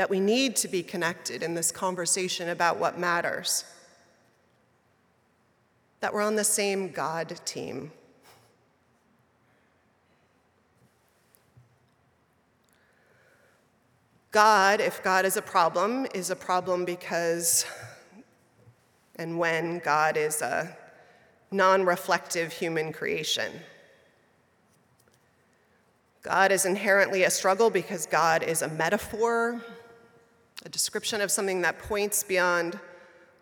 that 0.01 0.09
we 0.09 0.19
need 0.19 0.55
to 0.55 0.67
be 0.67 0.81
connected 0.81 1.43
in 1.43 1.53
this 1.53 1.71
conversation 1.71 2.49
about 2.49 2.79
what 2.79 2.97
matters, 2.97 3.65
that 5.99 6.11
we're 6.11 6.23
on 6.23 6.35
the 6.35 6.43
same 6.43 6.89
God 6.89 7.39
team. 7.45 7.91
God, 14.31 14.81
if 14.81 15.03
God 15.03 15.23
is 15.23 15.37
a 15.37 15.41
problem, 15.43 16.07
is 16.15 16.31
a 16.31 16.35
problem 16.35 16.83
because 16.83 17.63
and 19.17 19.37
when 19.37 19.77
God 19.77 20.17
is 20.17 20.41
a 20.41 20.75
non 21.51 21.85
reflective 21.85 22.51
human 22.51 22.91
creation. 22.91 23.51
God 26.23 26.51
is 26.51 26.65
inherently 26.65 27.23
a 27.23 27.29
struggle 27.29 27.69
because 27.69 28.07
God 28.07 28.41
is 28.41 28.63
a 28.63 28.67
metaphor 28.67 29.61
a 30.63 30.69
description 30.69 31.21
of 31.21 31.31
something 31.31 31.61
that 31.61 31.79
points 31.79 32.23
beyond 32.23 32.79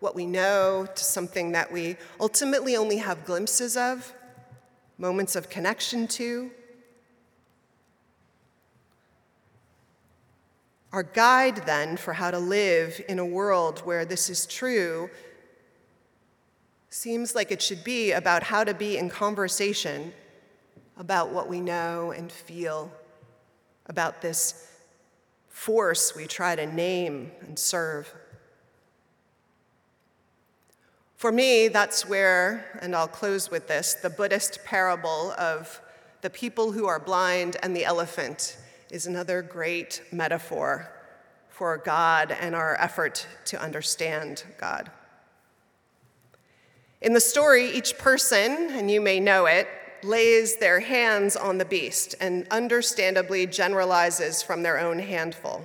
what 0.00 0.14
we 0.14 0.24
know 0.24 0.86
to 0.94 1.04
something 1.04 1.52
that 1.52 1.70
we 1.70 1.96
ultimately 2.18 2.76
only 2.76 2.96
have 2.96 3.24
glimpses 3.24 3.76
of, 3.76 4.14
moments 4.96 5.36
of 5.36 5.50
connection 5.50 6.06
to. 6.06 6.50
Our 10.92 11.02
guide, 11.02 11.66
then, 11.66 11.96
for 11.96 12.14
how 12.14 12.30
to 12.30 12.38
live 12.38 13.00
in 13.08 13.18
a 13.18 13.26
world 13.26 13.80
where 13.80 14.04
this 14.04 14.28
is 14.28 14.46
true 14.46 15.10
seems 16.88 17.34
like 17.36 17.52
it 17.52 17.62
should 17.62 17.84
be 17.84 18.10
about 18.12 18.42
how 18.42 18.64
to 18.64 18.74
be 18.74 18.96
in 18.96 19.08
conversation 19.08 20.12
about 20.96 21.30
what 21.30 21.48
we 21.48 21.60
know 21.60 22.10
and 22.10 22.32
feel, 22.32 22.90
about 23.86 24.20
this 24.20 24.69
force 25.60 26.16
we 26.16 26.26
try 26.26 26.56
to 26.56 26.64
name 26.64 27.30
and 27.42 27.58
serve. 27.58 28.10
For 31.16 31.30
me, 31.30 31.68
that's 31.68 32.08
where, 32.08 32.78
and 32.80 32.96
I'll 32.96 33.06
close 33.06 33.50
with 33.50 33.68
this, 33.68 33.92
the 33.92 34.08
Buddhist 34.08 34.64
parable 34.64 35.32
of 35.32 35.82
the 36.22 36.30
people 36.30 36.72
who 36.72 36.86
are 36.86 36.98
blind 36.98 37.58
and 37.62 37.76
the 37.76 37.84
elephant 37.84 38.56
is 38.90 39.06
another 39.06 39.42
great 39.42 40.00
metaphor 40.10 40.90
for 41.50 41.76
God 41.76 42.34
and 42.40 42.54
our 42.54 42.74
effort 42.80 43.26
to 43.44 43.60
understand 43.60 44.44
God. 44.56 44.90
In 47.02 47.12
the 47.12 47.20
story, 47.20 47.70
each 47.70 47.98
person, 47.98 48.70
and 48.70 48.90
you 48.90 49.02
may 49.02 49.20
know 49.20 49.44
it, 49.44 49.68
lays 50.02 50.56
their 50.56 50.80
hands 50.80 51.36
on 51.36 51.58
the 51.58 51.64
beast 51.64 52.14
and 52.20 52.46
understandably 52.50 53.46
generalizes 53.46 54.42
from 54.42 54.62
their 54.62 54.78
own 54.78 54.98
handful. 54.98 55.64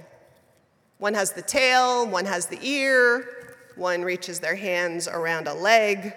One 0.98 1.14
has 1.14 1.34
the 1.34 1.42
tail, 1.42 2.08
one 2.08 2.26
has 2.26 2.48
the 2.48 2.60
ear, 2.62 3.28
one 3.76 4.04
reaches 4.04 4.40
their 4.40 4.56
hands 4.56 5.08
around 5.08 5.48
a 5.48 5.54
leg. 5.54 6.14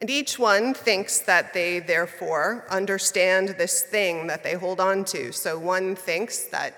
And 0.00 0.08
each 0.08 0.38
one 0.38 0.72
thinks 0.72 1.20
that 1.20 1.52
they 1.52 1.78
therefore 1.78 2.64
understand 2.70 3.50
this 3.50 3.82
thing 3.82 4.28
that 4.28 4.42
they 4.42 4.54
hold 4.54 4.80
on 4.80 5.04
to. 5.06 5.32
So 5.32 5.58
one 5.58 5.94
thinks 5.94 6.44
that 6.44 6.74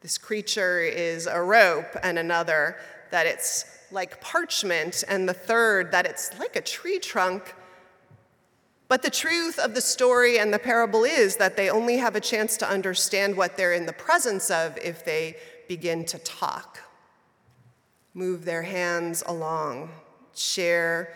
this 0.00 0.16
creature 0.16 0.80
is 0.80 1.26
a 1.26 1.42
rope, 1.42 1.96
and 2.02 2.18
another 2.18 2.76
that 3.10 3.26
it's 3.26 3.64
like 3.90 4.20
parchment, 4.20 5.04
and 5.08 5.28
the 5.28 5.34
third 5.34 5.92
that 5.92 6.06
it's 6.06 6.38
like 6.38 6.56
a 6.56 6.60
tree 6.62 6.98
trunk. 6.98 7.54
But 8.90 9.02
the 9.02 9.10
truth 9.10 9.60
of 9.60 9.74
the 9.74 9.80
story 9.80 10.40
and 10.40 10.52
the 10.52 10.58
parable 10.58 11.04
is 11.04 11.36
that 11.36 11.56
they 11.56 11.70
only 11.70 11.98
have 11.98 12.16
a 12.16 12.20
chance 12.20 12.56
to 12.56 12.68
understand 12.68 13.36
what 13.36 13.56
they're 13.56 13.72
in 13.72 13.86
the 13.86 13.92
presence 13.92 14.50
of 14.50 14.76
if 14.78 15.04
they 15.04 15.36
begin 15.68 16.04
to 16.06 16.18
talk, 16.18 16.80
move 18.14 18.44
their 18.44 18.64
hands 18.64 19.22
along, 19.28 19.90
share 20.34 21.14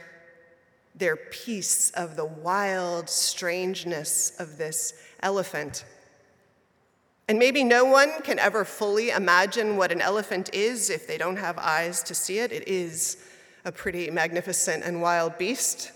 their 0.95 1.17
piece 1.17 1.91
of 1.91 2.15
the 2.15 2.25
wild 2.25 3.11
strangeness 3.11 4.31
of 4.39 4.57
this 4.57 4.95
elephant. 5.21 5.85
And 7.27 7.41
maybe 7.41 7.65
no 7.65 7.85
one 7.85 8.23
can 8.23 8.39
ever 8.39 8.65
fully 8.65 9.11
imagine 9.11 9.77
what 9.77 9.91
an 9.91 10.01
elephant 10.01 10.49
is 10.55 10.91
if 10.91 11.09
they 11.09 11.19
don't 11.19 11.39
have 11.39 11.59
eyes 11.59 12.05
to 12.05 12.15
see 12.15 12.39
it. 12.39 12.53
It 12.53 12.69
is 12.69 13.17
a 13.65 13.73
pretty 13.73 14.13
magnificent 14.13 14.85
and 14.85 15.03
wild 15.03 15.37
beast. 15.39 15.91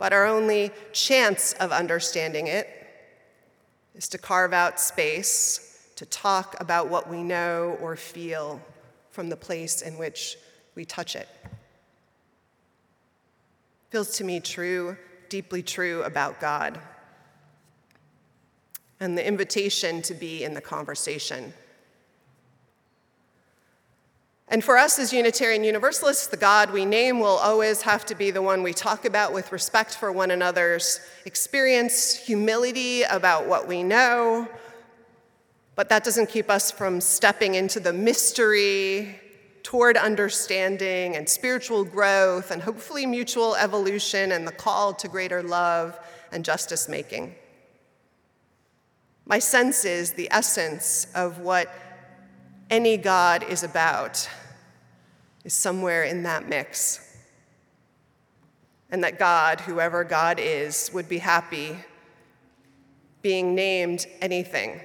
But 0.00 0.14
our 0.14 0.24
only 0.24 0.70
chance 0.94 1.52
of 1.60 1.72
understanding 1.72 2.46
it 2.46 2.66
is 3.94 4.08
to 4.08 4.18
carve 4.18 4.54
out 4.54 4.80
space 4.80 5.90
to 5.96 6.06
talk 6.06 6.56
about 6.58 6.88
what 6.88 7.10
we 7.10 7.22
know 7.22 7.76
or 7.82 7.96
feel 7.96 8.62
from 9.10 9.28
the 9.28 9.36
place 9.36 9.82
in 9.82 9.98
which 9.98 10.38
we 10.74 10.86
touch 10.86 11.16
it. 11.16 11.28
Feels 13.90 14.16
to 14.16 14.24
me 14.24 14.40
true, 14.40 14.96
deeply 15.28 15.62
true 15.62 16.02
about 16.04 16.40
God 16.40 16.80
and 19.00 19.18
the 19.18 19.26
invitation 19.26 20.00
to 20.00 20.14
be 20.14 20.44
in 20.44 20.54
the 20.54 20.62
conversation. 20.62 21.52
And 24.52 24.64
for 24.64 24.76
us 24.76 24.98
as 24.98 25.12
Unitarian 25.12 25.62
Universalists, 25.62 26.26
the 26.26 26.36
God 26.36 26.72
we 26.72 26.84
name 26.84 27.20
will 27.20 27.36
always 27.36 27.82
have 27.82 28.04
to 28.06 28.16
be 28.16 28.32
the 28.32 28.42
one 28.42 28.64
we 28.64 28.72
talk 28.72 29.04
about 29.04 29.32
with 29.32 29.52
respect 29.52 29.94
for 29.94 30.10
one 30.10 30.32
another's 30.32 30.98
experience, 31.24 32.16
humility 32.16 33.04
about 33.04 33.46
what 33.46 33.68
we 33.68 33.84
know. 33.84 34.48
But 35.76 35.88
that 35.90 36.02
doesn't 36.02 36.30
keep 36.30 36.50
us 36.50 36.72
from 36.72 37.00
stepping 37.00 37.54
into 37.54 37.78
the 37.78 37.92
mystery 37.92 39.20
toward 39.62 39.96
understanding 39.96 41.14
and 41.14 41.28
spiritual 41.28 41.84
growth 41.84 42.50
and 42.50 42.60
hopefully 42.60 43.06
mutual 43.06 43.54
evolution 43.54 44.32
and 44.32 44.48
the 44.48 44.52
call 44.52 44.92
to 44.94 45.06
greater 45.06 45.44
love 45.44 45.96
and 46.32 46.44
justice 46.44 46.88
making. 46.88 47.36
My 49.26 49.38
sense 49.38 49.84
is 49.84 50.14
the 50.14 50.26
essence 50.32 51.06
of 51.14 51.38
what 51.38 51.72
any 52.70 52.96
God 52.96 53.42
is 53.42 53.62
about 53.62 54.28
is 55.44 55.52
somewhere 55.52 56.04
in 56.04 56.22
that 56.22 56.48
mix. 56.48 57.06
And 58.90 59.04
that 59.04 59.18
God, 59.18 59.60
whoever 59.60 60.04
God 60.04 60.38
is, 60.40 60.90
would 60.92 61.08
be 61.08 61.18
happy 61.18 61.76
being 63.22 63.54
named 63.54 64.06
anything 64.20 64.80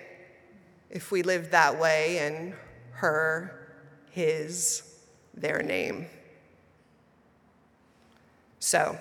if 0.89 1.11
we 1.11 1.23
lived 1.23 1.51
that 1.51 1.79
way 1.79 2.17
in 2.19 2.53
her, 2.91 3.69
his, 4.11 4.97
their 5.33 5.61
name. 5.61 6.07
So, 8.59 8.97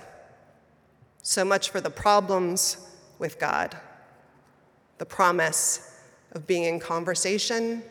so 1.23 1.45
much 1.45 1.71
for 1.71 1.81
the 1.81 1.91
problems 1.91 2.77
with 3.19 3.39
God 3.39 3.77
the 4.99 5.05
promise 5.05 6.01
of 6.33 6.47
being 6.47 6.65
in 6.65 6.79
conversation 6.79 7.83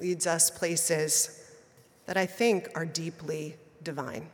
leads 0.00 0.26
us 0.26 0.50
places 0.50 1.44
that 2.06 2.16
I 2.16 2.26
think 2.26 2.70
are 2.74 2.86
deeply 2.86 3.54
divine. 3.82 4.28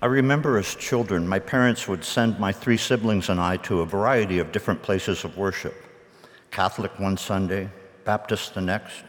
I 0.00 0.06
remember 0.06 0.58
as 0.58 0.76
children, 0.76 1.26
my 1.26 1.40
parents 1.40 1.88
would 1.88 2.04
send 2.04 2.38
my 2.38 2.52
three 2.52 2.76
siblings 2.76 3.30
and 3.30 3.40
I 3.40 3.56
to 3.58 3.80
a 3.80 3.86
variety 3.86 4.38
of 4.38 4.52
different 4.52 4.80
places 4.82 5.24
of 5.24 5.36
worship 5.36 5.74
Catholic 6.50 6.98
one 6.98 7.16
Sunday, 7.16 7.68
Baptist 8.04 8.54
the 8.54 8.60
next. 8.60 9.02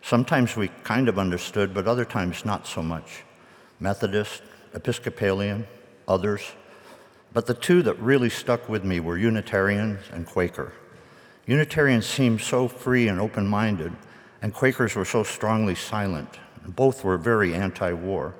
Sometimes 0.00 0.56
we 0.56 0.68
kind 0.82 1.08
of 1.08 1.18
understood, 1.18 1.72
but 1.72 1.86
other 1.86 2.04
times 2.04 2.44
not 2.44 2.66
so 2.66 2.82
much. 2.82 3.22
Methodist, 3.78 4.42
Episcopalian, 4.74 5.66
others. 6.08 6.42
But 7.32 7.46
the 7.46 7.54
two 7.54 7.82
that 7.82 7.98
really 8.00 8.30
stuck 8.30 8.68
with 8.68 8.84
me 8.84 9.00
were 9.00 9.16
Unitarians 9.16 10.00
and 10.12 10.26
Quaker. 10.26 10.72
Unitarians 11.46 12.06
seemed 12.06 12.40
so 12.40 12.68
free 12.68 13.08
and 13.08 13.20
open 13.20 13.46
minded, 13.46 13.92
and 14.40 14.54
Quakers 14.54 14.94
were 14.94 15.04
so 15.04 15.22
strongly 15.22 15.74
silent. 15.74 16.38
Both 16.66 17.02
were 17.02 17.18
very 17.18 17.54
anti 17.54 17.92
war. 17.92 18.34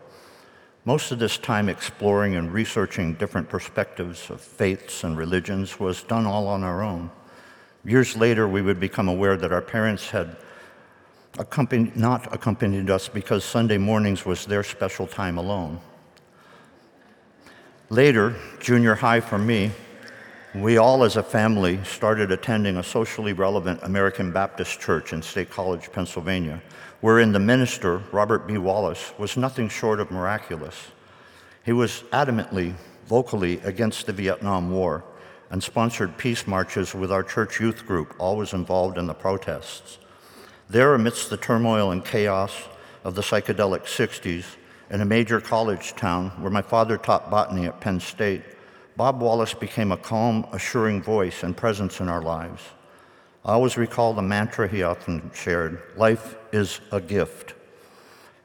Most 0.84 1.12
of 1.12 1.18
this 1.18 1.38
time 1.38 1.68
exploring 1.68 2.34
and 2.34 2.52
researching 2.52 3.14
different 3.14 3.48
perspectives 3.48 4.30
of 4.30 4.40
faiths 4.40 5.04
and 5.04 5.16
religions 5.16 5.78
was 5.78 6.02
done 6.02 6.26
all 6.26 6.48
on 6.48 6.64
our 6.64 6.82
own. 6.82 7.10
Years 7.84 8.16
later, 8.16 8.48
we 8.48 8.62
would 8.62 8.78
become 8.78 9.08
aware 9.08 9.36
that 9.36 9.52
our 9.52 9.62
parents 9.62 10.10
had 10.10 10.36
accompanied, 11.38 11.96
not 11.96 12.32
accompanied 12.32 12.90
us 12.90 13.08
because 13.08 13.44
Sunday 13.44 13.78
mornings 13.78 14.24
was 14.24 14.46
their 14.46 14.62
special 14.62 15.06
time 15.06 15.38
alone. 15.38 15.80
Later, 17.90 18.36
junior 18.60 18.94
high 18.94 19.20
for 19.20 19.38
me, 19.38 19.70
we 20.54 20.76
all 20.76 21.02
as 21.02 21.16
a 21.16 21.22
family 21.22 21.82
started 21.82 22.30
attending 22.30 22.76
a 22.76 22.82
socially 22.82 23.32
relevant 23.32 23.80
American 23.82 24.30
Baptist 24.30 24.78
church 24.80 25.14
in 25.14 25.22
State 25.22 25.48
College, 25.48 25.90
Pennsylvania, 25.90 26.60
wherein 27.00 27.32
the 27.32 27.38
minister, 27.38 28.02
Robert 28.12 28.46
B. 28.46 28.58
Wallace, 28.58 29.12
was 29.16 29.38
nothing 29.38 29.70
short 29.70 29.98
of 29.98 30.10
miraculous. 30.10 30.88
He 31.64 31.72
was 31.72 32.02
adamantly, 32.12 32.74
vocally 33.06 33.60
against 33.60 34.04
the 34.04 34.12
Vietnam 34.12 34.70
War 34.70 35.04
and 35.50 35.62
sponsored 35.62 36.18
peace 36.18 36.46
marches 36.46 36.94
with 36.94 37.10
our 37.10 37.22
church 37.22 37.58
youth 37.58 37.86
group, 37.86 38.14
always 38.18 38.52
involved 38.52 38.98
in 38.98 39.06
the 39.06 39.14
protests. 39.14 39.98
There, 40.68 40.94
amidst 40.94 41.30
the 41.30 41.36
turmoil 41.38 41.92
and 41.92 42.04
chaos 42.04 42.52
of 43.04 43.14
the 43.14 43.22
psychedelic 43.22 43.84
60s, 43.84 44.44
in 44.90 45.00
a 45.00 45.06
major 45.06 45.40
college 45.40 45.94
town 45.94 46.28
where 46.42 46.50
my 46.50 46.60
father 46.60 46.98
taught 46.98 47.30
botany 47.30 47.64
at 47.66 47.80
Penn 47.80 48.00
State, 48.00 48.42
Bob 49.02 49.20
Wallace 49.20 49.52
became 49.52 49.90
a 49.90 49.96
calm, 49.96 50.46
assuring 50.52 51.02
voice 51.02 51.42
and 51.42 51.56
presence 51.56 51.98
in 51.98 52.08
our 52.08 52.22
lives. 52.22 52.62
I 53.44 53.54
always 53.54 53.76
recall 53.76 54.14
the 54.14 54.22
mantra 54.22 54.68
he 54.68 54.84
often 54.84 55.28
shared 55.34 55.82
life 55.96 56.36
is 56.52 56.78
a 56.92 57.00
gift. 57.00 57.54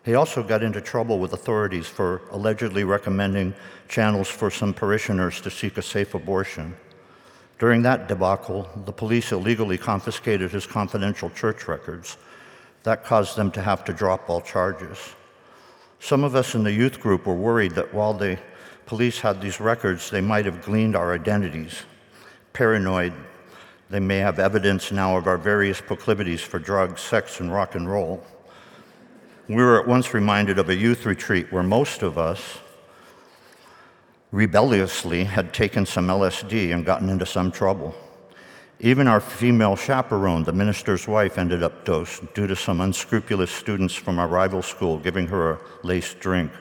He 0.03 0.15
also 0.15 0.41
got 0.41 0.63
into 0.63 0.81
trouble 0.81 1.19
with 1.19 1.33
authorities 1.33 1.85
for 1.85 2.23
allegedly 2.31 2.83
recommending 2.83 3.53
channels 3.87 4.29
for 4.29 4.49
some 4.49 4.73
parishioners 4.73 5.41
to 5.41 5.51
seek 5.51 5.77
a 5.77 5.83
safe 5.83 6.15
abortion. 6.15 6.75
During 7.59 7.83
that 7.83 8.07
debacle, 8.07 8.67
the 8.83 8.91
police 8.91 9.31
illegally 9.31 9.77
confiscated 9.77 10.49
his 10.49 10.65
confidential 10.65 11.29
church 11.29 11.67
records. 11.67 12.17
That 12.81 13.05
caused 13.05 13.35
them 13.35 13.51
to 13.51 13.61
have 13.61 13.85
to 13.85 13.93
drop 13.93 14.27
all 14.27 14.41
charges. 14.41 14.97
Some 15.99 16.23
of 16.23 16.33
us 16.33 16.55
in 16.55 16.63
the 16.63 16.73
youth 16.73 16.99
group 16.99 17.27
were 17.27 17.35
worried 17.35 17.73
that 17.73 17.93
while 17.93 18.15
the 18.15 18.39
police 18.87 19.19
had 19.19 19.41
these 19.41 19.59
records, 19.59 20.09
they 20.09 20.21
might 20.21 20.45
have 20.45 20.63
gleaned 20.63 20.95
our 20.95 21.13
identities. 21.13 21.83
Paranoid, 22.53 23.13
they 23.89 23.99
may 23.99 24.17
have 24.17 24.39
evidence 24.39 24.91
now 24.91 25.15
of 25.15 25.27
our 25.27 25.37
various 25.37 25.79
proclivities 25.79 26.41
for 26.41 26.57
drugs, 26.57 27.01
sex, 27.01 27.39
and 27.39 27.53
rock 27.53 27.75
and 27.75 27.89
roll. 27.89 28.23
We 29.47 29.57
were 29.57 29.79
at 29.79 29.87
once 29.87 30.13
reminded 30.13 30.57
of 30.57 30.69
a 30.69 30.75
youth 30.75 31.05
retreat 31.05 31.51
where 31.51 31.63
most 31.63 32.01
of 32.01 32.17
us 32.17 32.59
rebelliously 34.31 35.25
had 35.25 35.53
taken 35.53 35.85
some 35.85 36.07
LSD 36.07 36.73
and 36.73 36.85
gotten 36.85 37.09
into 37.09 37.25
some 37.25 37.51
trouble. 37.51 37.93
Even 38.79 39.07
our 39.07 39.19
female 39.19 39.75
chaperone, 39.75 40.43
the 40.43 40.53
minister's 40.53 41.07
wife, 41.07 41.37
ended 41.37 41.63
up 41.63 41.83
dosed 41.83 42.33
due 42.33 42.47
to 42.47 42.55
some 42.55 42.81
unscrupulous 42.81 43.51
students 43.51 43.95
from 43.95 44.19
our 44.19 44.27
rival 44.27 44.61
school 44.61 44.97
giving 44.97 45.27
her 45.27 45.51
a 45.51 45.59
laced 45.83 46.19
drink. 46.19 46.51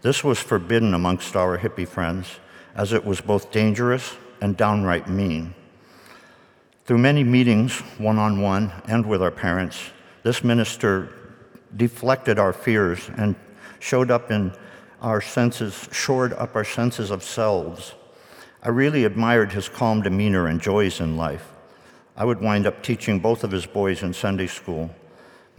This 0.00 0.22
was 0.22 0.38
forbidden 0.38 0.94
amongst 0.94 1.34
our 1.34 1.58
hippie 1.58 1.88
friends, 1.88 2.38
as 2.74 2.92
it 2.92 3.04
was 3.04 3.20
both 3.20 3.50
dangerous 3.50 4.16
and 4.40 4.56
downright 4.56 5.08
mean. 5.08 5.54
Through 6.84 6.98
many 6.98 7.24
meetings, 7.24 7.80
one 7.98 8.16
on 8.16 8.40
one, 8.40 8.72
and 8.86 9.04
with 9.04 9.20
our 9.20 9.32
parents, 9.32 9.90
this 10.22 10.44
minister 10.44 11.12
deflected 11.76 12.38
our 12.38 12.52
fears 12.52 13.10
and 13.16 13.34
showed 13.80 14.10
up 14.10 14.30
in 14.30 14.52
our 15.02 15.20
senses, 15.20 15.88
shored 15.90 16.32
up 16.32 16.54
our 16.54 16.64
senses 16.64 17.10
of 17.10 17.24
selves. 17.24 17.94
I 18.62 18.68
really 18.68 19.04
admired 19.04 19.52
his 19.52 19.68
calm 19.68 20.02
demeanor 20.02 20.46
and 20.46 20.60
joys 20.60 21.00
in 21.00 21.16
life. 21.16 21.52
I 22.16 22.24
would 22.24 22.40
wind 22.40 22.66
up 22.66 22.82
teaching 22.82 23.18
both 23.18 23.44
of 23.44 23.50
his 23.50 23.66
boys 23.66 24.02
in 24.02 24.12
Sunday 24.12 24.46
school. 24.46 24.90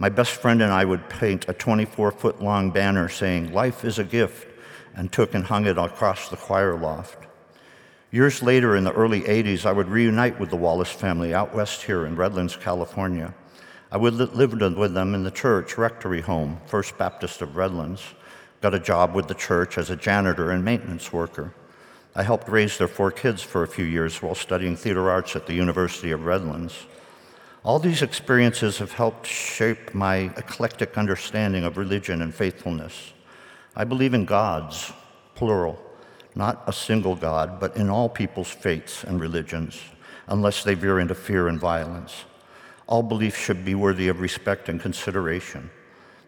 My 0.00 0.08
best 0.08 0.32
friend 0.32 0.62
and 0.62 0.72
I 0.72 0.86
would 0.86 1.10
paint 1.10 1.46
a 1.46 1.52
24 1.52 2.12
foot 2.12 2.42
long 2.42 2.70
banner 2.70 3.10
saying, 3.10 3.52
Life 3.52 3.84
is 3.84 3.98
a 3.98 4.04
gift, 4.04 4.48
and 4.96 5.12
took 5.12 5.34
and 5.34 5.44
hung 5.44 5.66
it 5.66 5.76
across 5.76 6.30
the 6.30 6.38
choir 6.38 6.74
loft. 6.74 7.26
Years 8.10 8.42
later, 8.42 8.74
in 8.74 8.84
the 8.84 8.94
early 8.94 9.20
80s, 9.20 9.66
I 9.66 9.72
would 9.72 9.88
reunite 9.88 10.40
with 10.40 10.48
the 10.48 10.56
Wallace 10.56 10.90
family 10.90 11.34
out 11.34 11.54
west 11.54 11.82
here 11.82 12.06
in 12.06 12.16
Redlands, 12.16 12.56
California. 12.56 13.34
I 13.92 13.98
would 13.98 14.14
live 14.14 14.54
with 14.54 14.94
them 14.94 15.14
in 15.14 15.22
the 15.22 15.30
church 15.30 15.76
rectory 15.76 16.22
home, 16.22 16.62
First 16.64 16.96
Baptist 16.96 17.42
of 17.42 17.56
Redlands. 17.56 18.02
Got 18.62 18.72
a 18.72 18.80
job 18.80 19.14
with 19.14 19.28
the 19.28 19.34
church 19.34 19.76
as 19.76 19.90
a 19.90 19.96
janitor 19.96 20.50
and 20.50 20.64
maintenance 20.64 21.12
worker. 21.12 21.52
I 22.14 22.22
helped 22.22 22.48
raise 22.48 22.78
their 22.78 22.88
four 22.88 23.10
kids 23.10 23.42
for 23.42 23.62
a 23.62 23.68
few 23.68 23.84
years 23.84 24.22
while 24.22 24.34
studying 24.34 24.76
theater 24.76 25.10
arts 25.10 25.36
at 25.36 25.46
the 25.46 25.54
University 25.54 26.10
of 26.10 26.24
Redlands. 26.24 26.86
All 27.62 27.78
these 27.78 28.00
experiences 28.00 28.78
have 28.78 28.92
helped 28.92 29.26
shape 29.26 29.94
my 29.94 30.32
eclectic 30.38 30.96
understanding 30.96 31.64
of 31.64 31.76
religion 31.76 32.22
and 32.22 32.34
faithfulness. 32.34 33.12
I 33.76 33.84
believe 33.84 34.14
in 34.14 34.24
gods, 34.24 34.92
plural, 35.34 35.78
not 36.34 36.62
a 36.66 36.72
single 36.72 37.14
God, 37.16 37.60
but 37.60 37.76
in 37.76 37.90
all 37.90 38.08
people's 38.08 38.48
faiths 38.48 39.04
and 39.04 39.20
religions, 39.20 39.78
unless 40.28 40.64
they 40.64 40.72
veer 40.72 41.00
into 41.00 41.14
fear 41.14 41.48
and 41.48 41.60
violence. 41.60 42.24
All 42.86 43.02
beliefs 43.02 43.38
should 43.38 43.62
be 43.62 43.74
worthy 43.74 44.08
of 44.08 44.20
respect 44.20 44.70
and 44.70 44.80
consideration. 44.80 45.70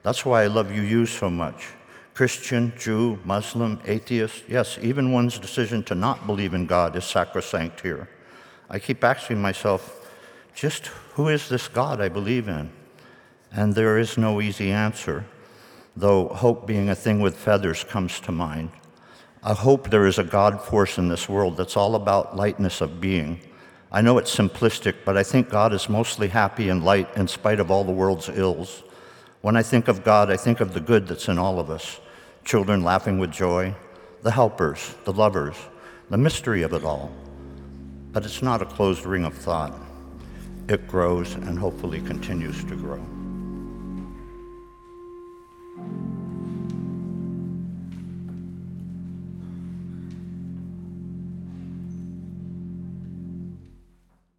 That's 0.03 0.27
why 0.27 0.43
I 0.43 0.49
love 0.49 0.71
UU 0.71 1.07
so 1.07 1.31
much. 1.31 1.69
Christian, 2.13 2.75
Jew, 2.79 3.19
Muslim, 3.25 3.81
atheist, 3.87 4.45
yes, 4.49 4.79
even 4.83 5.13
one's 5.13 5.39
decision 5.39 5.83
to 5.85 5.95
not 5.95 6.27
believe 6.27 6.53
in 6.53 6.67
God 6.67 6.95
is 6.95 7.07
sacrosanct 7.07 7.81
here. 7.81 8.11
I 8.69 8.79
keep 8.79 9.03
asking 9.03 9.41
myself, 9.41 10.02
just 10.55 10.87
who 11.15 11.29
is 11.29 11.49
this 11.49 11.69
God 11.69 12.01
I 12.01 12.09
believe 12.09 12.49
in? 12.49 12.71
And 13.53 13.75
there 13.75 13.99
is 13.99 14.17
no 14.17 14.41
easy 14.41 14.71
answer, 14.71 15.25
though 15.97 16.29
hope 16.29 16.67
being 16.67 16.89
a 16.89 16.95
thing 16.95 17.21
with 17.21 17.37
feathers 17.37 17.85
comes 17.85 18.21
to 18.21 18.33
mind. 18.33 18.71
I 19.43 19.55
hope 19.55 19.91
there 19.91 20.07
is 20.07 20.19
a 20.19 20.25
God 20.25 20.63
force 20.63 20.99
in 20.99 21.09
this 21.09 21.29
world 21.29 21.57
that's 21.57 21.77
all 21.77 21.95
about 21.95 22.37
lightness 22.37 22.81
of 22.81 23.01
being 23.01 23.41
I 23.95 24.01
know 24.01 24.17
it's 24.17 24.35
simplistic, 24.35 24.95
but 25.05 25.19
I 25.19 25.23
think 25.23 25.51
God 25.51 25.75
is 25.75 25.91
mostly 25.91 26.29
happy 26.29 26.71
and 26.71 26.83
light 26.83 27.15
in 27.15 27.29
spite 27.29 27.61
of 27.61 27.71
all 27.71 27.85
the 27.85 27.93
world's 27.93 28.31
ills. 28.31 28.83
When 29.43 29.55
I 29.55 29.63
think 29.63 29.87
of 29.87 30.03
God, 30.03 30.31
I 30.31 30.37
think 30.39 30.61
of 30.61 30.73
the 30.73 30.81
good 30.81 31.07
that's 31.07 31.29
in 31.29 31.37
all 31.37 31.61
of 31.61 31.69
us 31.69 32.01
children 32.43 32.83
laughing 32.83 33.19
with 33.19 33.31
joy, 33.31 33.75
the 34.23 34.31
helpers, 34.31 34.95
the 35.05 35.13
lovers, 35.13 35.57
the 36.09 36.17
mystery 36.17 36.63
of 36.63 36.73
it 36.73 36.85
all. 36.85 37.13
But 38.13 38.25
it's 38.25 38.43
not 38.43 38.63
a 38.63 38.67
closed 38.67 39.05
ring 39.05 39.27
of 39.27 39.35
thought 39.35 39.75
it 40.69 40.87
grows 40.87 41.35
and 41.35 41.59
hopefully 41.59 42.01
continues 42.01 42.63
to 42.65 42.77
grow. 42.77 43.01